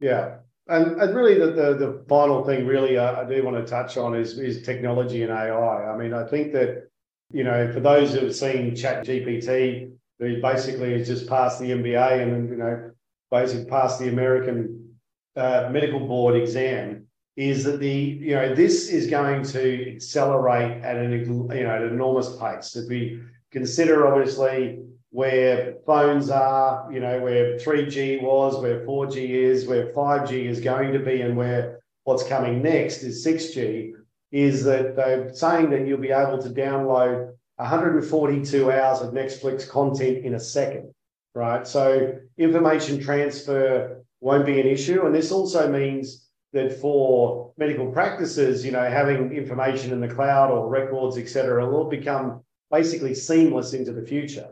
yeah 0.00 0.36
and, 0.66 1.00
and 1.00 1.14
really 1.14 1.38
the, 1.38 1.46
the, 1.46 1.74
the 1.74 2.04
final 2.08 2.44
thing 2.44 2.66
really 2.66 2.98
I, 2.98 3.22
I 3.22 3.28
do 3.28 3.44
want 3.44 3.56
to 3.56 3.70
touch 3.70 3.96
on 3.96 4.14
is 4.14 4.38
is 4.38 4.62
technology 4.62 5.22
and 5.22 5.32
ai 5.32 5.90
i 5.90 5.96
mean 5.96 6.14
i 6.14 6.26
think 6.26 6.52
that 6.52 6.88
you 7.32 7.44
know 7.44 7.72
for 7.72 7.80
those 7.80 8.14
who 8.14 8.20
have 8.20 8.34
seen 8.34 8.74
chat 8.74 9.04
gpt 9.04 9.90
who 10.18 10.40
basically 10.40 10.96
has 10.98 11.06
just 11.06 11.28
passed 11.28 11.60
the 11.60 11.70
mba 11.70 12.22
and 12.22 12.48
you 12.48 12.56
know 12.56 12.90
basically 13.30 13.66
passed 13.66 13.98
the 13.98 14.08
american 14.08 14.94
uh, 15.36 15.68
medical 15.70 16.00
board 16.00 16.36
exam 16.36 17.04
is 17.36 17.64
that 17.64 17.80
the 17.80 17.88
you 17.88 18.34
know 18.34 18.54
this 18.54 18.88
is 18.88 19.08
going 19.08 19.42
to 19.42 19.94
accelerate 19.94 20.82
at 20.84 20.96
an 20.96 21.12
you 21.12 21.24
know 21.64 21.70
at 21.70 21.82
an 21.82 21.92
enormous 21.92 22.36
pace. 22.36 22.76
If 22.76 22.88
we 22.88 23.20
consider 23.50 24.06
obviously 24.06 24.80
where 25.14 25.76
phones 25.86 26.28
are, 26.28 26.92
you 26.92 26.98
know 26.98 27.20
where 27.20 27.56
3G 27.56 28.20
was, 28.20 28.60
where 28.60 28.84
4G 28.84 29.28
is, 29.28 29.64
where 29.64 29.92
5G 29.92 30.46
is 30.46 30.58
going 30.58 30.92
to 30.92 30.98
be, 30.98 31.20
and 31.20 31.36
where 31.36 31.78
what's 32.02 32.24
coming 32.24 32.60
next 32.62 33.04
is 33.04 33.24
6G, 33.24 33.92
is 34.32 34.64
that 34.64 34.96
they're 34.96 35.32
saying 35.32 35.70
that 35.70 35.86
you'll 35.86 36.00
be 36.00 36.10
able 36.10 36.42
to 36.42 36.50
download 36.50 37.32
142 37.56 38.72
hours 38.72 39.02
of 39.02 39.14
Netflix 39.14 39.68
content 39.68 40.24
in 40.24 40.34
a 40.34 40.40
second, 40.40 40.92
right? 41.36 41.64
So 41.64 42.18
information 42.36 43.00
transfer 43.00 44.02
won't 44.20 44.46
be 44.46 44.60
an 44.60 44.66
issue, 44.66 45.06
and 45.06 45.14
this 45.14 45.30
also 45.30 45.70
means 45.70 46.28
that 46.52 46.72
for 46.80 47.52
medical 47.56 47.86
practices, 47.92 48.64
you 48.64 48.72
know, 48.72 48.90
having 48.90 49.30
information 49.30 49.92
in 49.92 50.00
the 50.00 50.12
cloud 50.12 50.50
or 50.50 50.68
records, 50.68 51.18
et 51.18 51.28
cetera, 51.28 51.70
will 51.70 51.88
become 51.88 52.42
basically 52.72 53.14
seamless 53.14 53.74
into 53.74 53.92
the 53.92 54.04
future. 54.04 54.48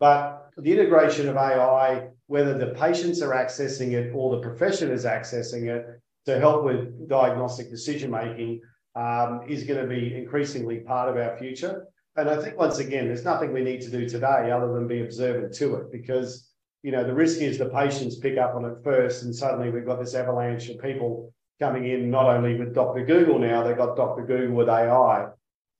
But 0.00 0.50
the 0.56 0.72
integration 0.72 1.28
of 1.28 1.36
AI, 1.36 2.08
whether 2.26 2.56
the 2.56 2.74
patients 2.74 3.22
are 3.22 3.34
accessing 3.34 3.92
it 3.92 4.12
or 4.14 4.36
the 4.36 4.42
profession 4.42 4.90
is 4.90 5.04
accessing 5.04 5.68
it 5.74 5.84
to 6.26 6.38
help 6.38 6.64
with 6.64 7.08
diagnostic 7.08 7.70
decision 7.70 8.10
making, 8.10 8.60
um, 8.96 9.42
is 9.48 9.64
going 9.64 9.80
to 9.80 9.86
be 9.86 10.14
increasingly 10.14 10.80
part 10.80 11.08
of 11.08 11.16
our 11.16 11.36
future. 11.36 11.86
And 12.16 12.30
I 12.30 12.40
think 12.40 12.56
once 12.56 12.78
again, 12.78 13.06
there's 13.06 13.24
nothing 13.24 13.52
we 13.52 13.64
need 13.64 13.80
to 13.82 13.90
do 13.90 14.08
today 14.08 14.50
other 14.50 14.72
than 14.72 14.86
be 14.86 15.02
observant 15.02 15.52
to 15.54 15.76
it 15.76 15.90
because 15.90 16.48
you 16.84 16.92
know, 16.92 17.02
the 17.02 17.14
risk 17.14 17.40
is 17.40 17.56
the 17.56 17.70
patients 17.70 18.16
pick 18.16 18.36
up 18.36 18.54
on 18.54 18.66
it 18.66 18.76
first, 18.84 19.22
and 19.22 19.34
suddenly 19.34 19.70
we've 19.70 19.86
got 19.86 19.98
this 19.98 20.14
avalanche 20.14 20.68
of 20.68 20.78
people 20.82 21.32
coming 21.58 21.86
in, 21.88 22.10
not 22.10 22.26
only 22.26 22.58
with 22.58 22.74
Dr. 22.74 23.06
Google 23.06 23.38
now, 23.38 23.62
they've 23.62 23.76
got 23.76 23.96
Dr. 23.96 24.26
Google 24.26 24.54
with 24.54 24.68
AI, 24.68 25.28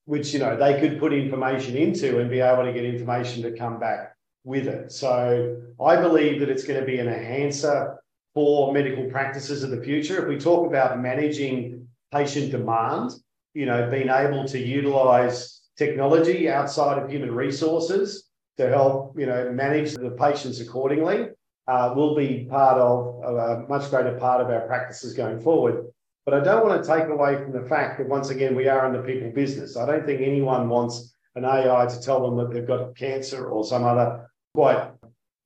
which, 0.07 0.33
you 0.35 0.39
know, 0.39 0.57
they 0.57 0.79
could 0.81 0.99
put 1.01 1.13
information 1.13 1.77
into 1.77 2.21
and 2.21 2.31
be 2.31 2.41
able 2.41 2.65
to 2.65 2.73
get 2.73 2.85
information 2.85 3.43
to 3.43 3.57
come 3.57 3.79
back 3.81 4.15
with 4.45 4.67
it. 4.67 4.93
So 4.93 5.57
I 5.81 5.97
believe 5.97 6.41
that 6.41 6.51
it's 6.51 6.65
going 6.65 6.81
to 6.81 6.87
be 6.87 6.99
an 6.99 7.09
enhancer 7.09 7.99
for 8.35 8.73
medical 8.73 9.05
practices 9.11 9.63
of 9.63 9.71
the 9.71 9.83
future. 9.83 10.23
If 10.23 10.29
we 10.29 10.39
talk 10.39 10.67
about 10.67 11.01
managing 11.01 11.89
patient 12.13 12.51
demand, 12.51 13.13
you 13.55 13.67
know, 13.67 13.89
being 13.91 14.09
able 14.09 14.45
to 14.49 14.59
utilize 14.59 15.63
technology 15.77 16.51
outside 16.51 17.03
of 17.03 17.11
human 17.11 17.35
resources 17.35 18.29
to 18.59 18.69
help, 18.69 19.19
you 19.19 19.27
know, 19.27 19.51
manage 19.53 19.95
the 19.95 20.11
patients 20.11 20.61
accordingly. 20.61 21.29
uh, 21.67 21.93
will 21.97 22.15
be 22.15 22.47
part 22.51 22.79
of, 22.79 23.23
of 23.25 23.37
a 23.37 23.69
much 23.69 23.89
greater 23.91 24.19
part 24.19 24.41
of 24.41 24.51
our 24.51 24.67
practices 24.67 25.15
going 25.15 25.41
forward. 25.41 25.87
But 26.25 26.35
I 26.35 26.41
don't 26.41 26.67
want 26.67 26.83
to 26.83 26.89
take 26.89 27.09
away 27.09 27.37
from 27.37 27.53
the 27.53 27.69
fact 27.69 27.99
that 27.99 28.09
once 28.09 28.31
again, 28.31 28.55
we 28.55 28.69
are 28.69 28.87
in 28.87 28.93
the 28.93 29.07
people 29.07 29.31
business. 29.31 29.77
I 29.77 29.85
don't 29.85 30.07
think 30.07 30.23
anyone 30.23 30.69
wants 30.69 31.15
an 31.35 31.45
AI 31.45 31.87
to 31.87 32.01
tell 32.01 32.23
them 32.23 32.37
that 32.39 32.53
they've 32.53 32.67
got 32.67 32.97
cancer 32.97 33.47
or 33.47 33.65
some 33.65 33.85
other 33.85 34.31
quite 34.55 34.91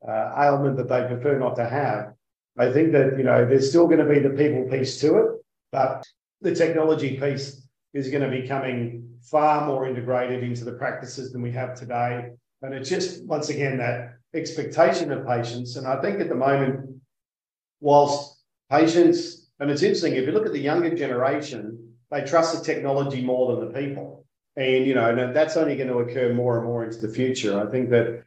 uh, 0.06 0.32
ailment 0.38 0.76
that 0.76 0.88
they 0.88 1.06
prefer 1.06 1.38
not 1.38 1.56
to 1.56 1.68
have. 1.68 2.12
I 2.56 2.72
think 2.72 2.92
that, 2.92 3.16
you 3.16 3.24
know, 3.24 3.44
there's 3.44 3.68
still 3.68 3.86
going 3.86 4.06
to 4.06 4.12
be 4.12 4.20
the 4.20 4.30
people 4.30 4.68
piece 4.70 5.00
to 5.00 5.16
it, 5.18 5.30
but 5.72 6.06
the 6.42 6.54
technology 6.54 7.18
piece 7.18 7.68
is 7.94 8.08
going 8.10 8.22
to 8.22 8.30
be 8.30 8.46
coming 8.46 9.08
far 9.22 9.66
more 9.66 9.86
integrated 9.86 10.42
into 10.42 10.64
the 10.64 10.72
practices 10.72 11.32
than 11.32 11.42
we 11.42 11.52
have 11.52 11.74
today. 11.74 12.30
And 12.62 12.74
it's 12.74 12.88
just, 12.88 13.24
once 13.24 13.48
again, 13.48 13.78
that 13.78 14.14
expectation 14.34 15.12
of 15.12 15.26
patients. 15.26 15.76
And 15.76 15.86
I 15.86 16.00
think 16.00 16.20
at 16.20 16.28
the 16.28 16.34
moment, 16.34 17.00
whilst 17.80 18.42
patients, 18.70 19.37
and 19.60 19.70
it's 19.70 19.82
interesting, 19.82 20.14
if 20.14 20.26
you 20.26 20.32
look 20.32 20.46
at 20.46 20.52
the 20.52 20.60
younger 20.60 20.94
generation, 20.94 21.94
they 22.10 22.24
trust 22.24 22.56
the 22.56 22.64
technology 22.64 23.22
more 23.22 23.54
than 23.54 23.66
the 23.66 23.80
people. 23.80 24.24
And, 24.56 24.86
you 24.86 24.94
know, 24.94 25.32
that's 25.32 25.56
only 25.56 25.76
going 25.76 25.88
to 25.88 25.98
occur 25.98 26.32
more 26.32 26.58
and 26.58 26.66
more 26.66 26.84
into 26.84 26.98
the 26.98 27.12
future. 27.12 27.60
I 27.60 27.70
think 27.70 27.90
that 27.90 28.24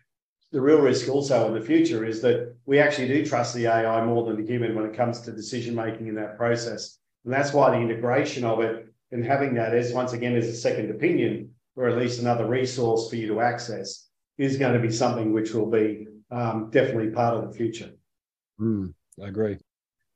the 0.51 0.61
real 0.61 0.79
risk 0.79 1.09
also 1.09 1.47
in 1.47 1.53
the 1.53 1.65
future 1.65 2.05
is 2.05 2.21
that 2.21 2.53
we 2.65 2.79
actually 2.79 3.07
do 3.07 3.25
trust 3.25 3.55
the 3.55 3.67
AI 3.67 4.03
more 4.05 4.25
than 4.25 4.41
the 4.41 4.49
human 4.49 4.75
when 4.75 4.85
it 4.85 4.95
comes 4.95 5.21
to 5.21 5.31
decision 5.31 5.75
making 5.75 6.07
in 6.07 6.15
that 6.15 6.37
process. 6.37 6.97
And 7.25 7.33
that's 7.33 7.53
why 7.53 7.71
the 7.71 7.81
integration 7.81 8.43
of 8.43 8.59
it 8.61 8.87
and 9.11 9.25
having 9.25 9.53
that 9.55 9.73
as 9.73 9.93
once 9.93 10.13
again 10.13 10.35
as 10.35 10.47
a 10.47 10.55
second 10.55 10.89
opinion 10.89 11.51
or 11.75 11.87
at 11.87 11.97
least 11.97 12.19
another 12.19 12.45
resource 12.45 13.09
for 13.09 13.15
you 13.15 13.27
to 13.27 13.41
access 13.41 14.07
is 14.37 14.57
going 14.57 14.73
to 14.73 14.79
be 14.79 14.91
something 14.91 15.31
which 15.33 15.53
will 15.53 15.69
be 15.69 16.07
um, 16.31 16.69
definitely 16.71 17.11
part 17.11 17.35
of 17.35 17.49
the 17.49 17.57
future. 17.57 17.91
Mm, 18.59 18.93
I 19.21 19.27
agree. 19.27 19.57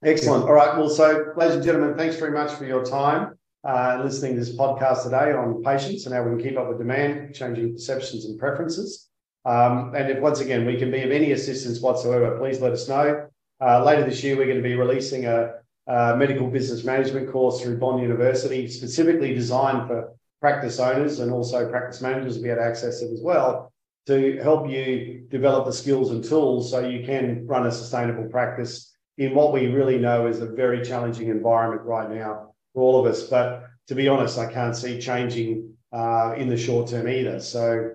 Excellent. 0.05 0.43
All 0.43 0.53
right. 0.53 0.77
Well, 0.77 0.87
so 0.87 1.33
ladies 1.35 1.55
and 1.55 1.63
gentlemen, 1.63 1.97
thanks 1.97 2.15
very 2.17 2.29
much 2.29 2.51
for 2.51 2.65
your 2.65 2.85
time 2.85 3.39
uh, 3.67 4.01
listening 4.03 4.35
to 4.35 4.39
this 4.39 4.55
podcast 4.55 5.01
today 5.01 5.33
on 5.33 5.63
patients 5.63 6.05
and 6.05 6.13
how 6.13 6.21
we 6.21 6.29
can 6.29 6.47
keep 6.47 6.59
up 6.59 6.69
with 6.69 6.77
demand, 6.77 7.33
changing 7.33 7.73
perceptions 7.73 8.25
and 8.25 8.37
preferences. 8.37 9.09
Um, 9.45 9.95
and 9.95 10.11
if 10.11 10.19
once 10.19 10.41
again 10.41 10.63
we 10.63 10.77
can 10.77 10.91
be 10.91 11.01
of 11.01 11.09
any 11.09 11.31
assistance 11.31 11.81
whatsoever, 11.81 12.37
please 12.37 12.61
let 12.61 12.71
us 12.71 12.87
know. 12.87 13.27
Uh, 13.59 13.83
later 13.83 14.07
this 14.07 14.23
year, 14.23 14.37
we're 14.37 14.45
going 14.45 14.61
to 14.61 14.63
be 14.63 14.75
releasing 14.75 15.25
a, 15.25 15.53
a, 15.87 16.15
medical 16.15 16.51
business 16.51 16.83
management 16.83 17.31
course 17.31 17.59
through 17.59 17.79
Bond 17.79 17.99
University, 17.99 18.67
specifically 18.67 19.33
designed 19.33 19.87
for 19.87 20.13
practice 20.39 20.79
owners 20.79 21.19
and 21.19 21.31
also 21.31 21.67
practice 21.67 21.99
managers 21.99 22.37
to 22.37 22.43
be 22.43 22.49
able 22.49 22.61
to 22.61 22.67
access 22.67 23.01
it 23.01 23.11
as 23.11 23.21
well 23.23 23.71
to 24.05 24.37
help 24.43 24.69
you 24.69 25.25
develop 25.31 25.65
the 25.65 25.73
skills 25.73 26.11
and 26.11 26.23
tools 26.23 26.69
so 26.69 26.87
you 26.87 27.03
can 27.03 27.47
run 27.47 27.65
a 27.65 27.71
sustainable 27.71 28.25
practice 28.25 28.94
in 29.17 29.33
what 29.33 29.53
we 29.53 29.67
really 29.67 29.97
know 29.97 30.27
is 30.27 30.41
a 30.41 30.45
very 30.45 30.83
challenging 30.83 31.29
environment 31.29 31.83
right 31.83 32.09
now 32.09 32.53
for 32.73 32.81
all 32.83 32.99
of 32.99 33.11
us. 33.11 33.23
But 33.23 33.67
to 33.87 33.95
be 33.95 34.07
honest, 34.07 34.37
I 34.37 34.51
can't 34.51 34.75
see 34.75 34.99
changing 34.99 35.73
uh, 35.93 36.33
in 36.37 36.49
the 36.49 36.57
short 36.57 36.89
term 36.89 37.07
either. 37.07 37.39
So 37.39 37.91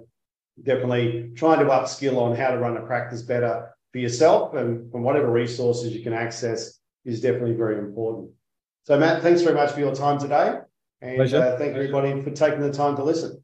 definitely 0.63 1.33
trying 1.37 1.59
to 1.61 1.67
upskill 1.67 2.19
on 2.19 2.37
how 2.37 2.51
to 2.51 2.59
run 2.59 2.77
a 2.77 2.83
practice 2.83 3.23
better 3.23 3.75
for 3.93 3.99
yourself 3.99 4.55
and 4.55 4.91
from 4.91 5.03
whatever 5.03 5.31
resources 5.31 5.95
you 5.95 6.03
can 6.03 6.13
access 6.13 6.79
is 7.05 7.21
definitely 7.21 7.55
very 7.55 7.79
important. 7.79 8.31
So 8.85 8.99
Matt, 8.99 9.23
thanks 9.23 9.43
very 9.43 9.55
much 9.55 9.73
for 9.73 9.81
your 9.81 9.95
time 9.95 10.19
today. 10.19 10.59
And 11.03 11.21
uh, 11.33 11.57
thank 11.57 11.75
you 11.75 11.83
everybody 11.83 12.23
for 12.23 12.31
taking 12.31 12.61
the 12.61 12.73
time 12.73 12.97
to 12.97 13.05
listen. 13.05 13.43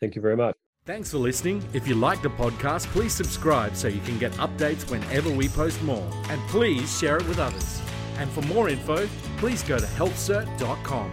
Thank 0.00 0.16
you 0.16 0.22
very 0.22 0.36
much. 0.36 0.56
Thanks 0.86 1.10
for 1.10 1.16
listening. 1.16 1.66
If 1.72 1.88
you 1.88 1.94
like 1.94 2.20
the 2.20 2.28
podcast, 2.28 2.88
please 2.88 3.14
subscribe 3.14 3.74
so 3.74 3.88
you 3.88 4.02
can 4.02 4.18
get 4.18 4.32
updates 4.32 4.90
whenever 4.90 5.30
we 5.30 5.48
post 5.48 5.82
more. 5.82 6.06
And 6.28 6.38
please 6.48 6.98
share 6.98 7.16
it 7.16 7.26
with 7.26 7.38
others. 7.38 7.80
And 8.18 8.30
for 8.30 8.42
more 8.42 8.68
info, 8.68 9.08
please 9.38 9.62
go 9.62 9.78
to 9.78 9.86
healthcert.com. 9.86 11.10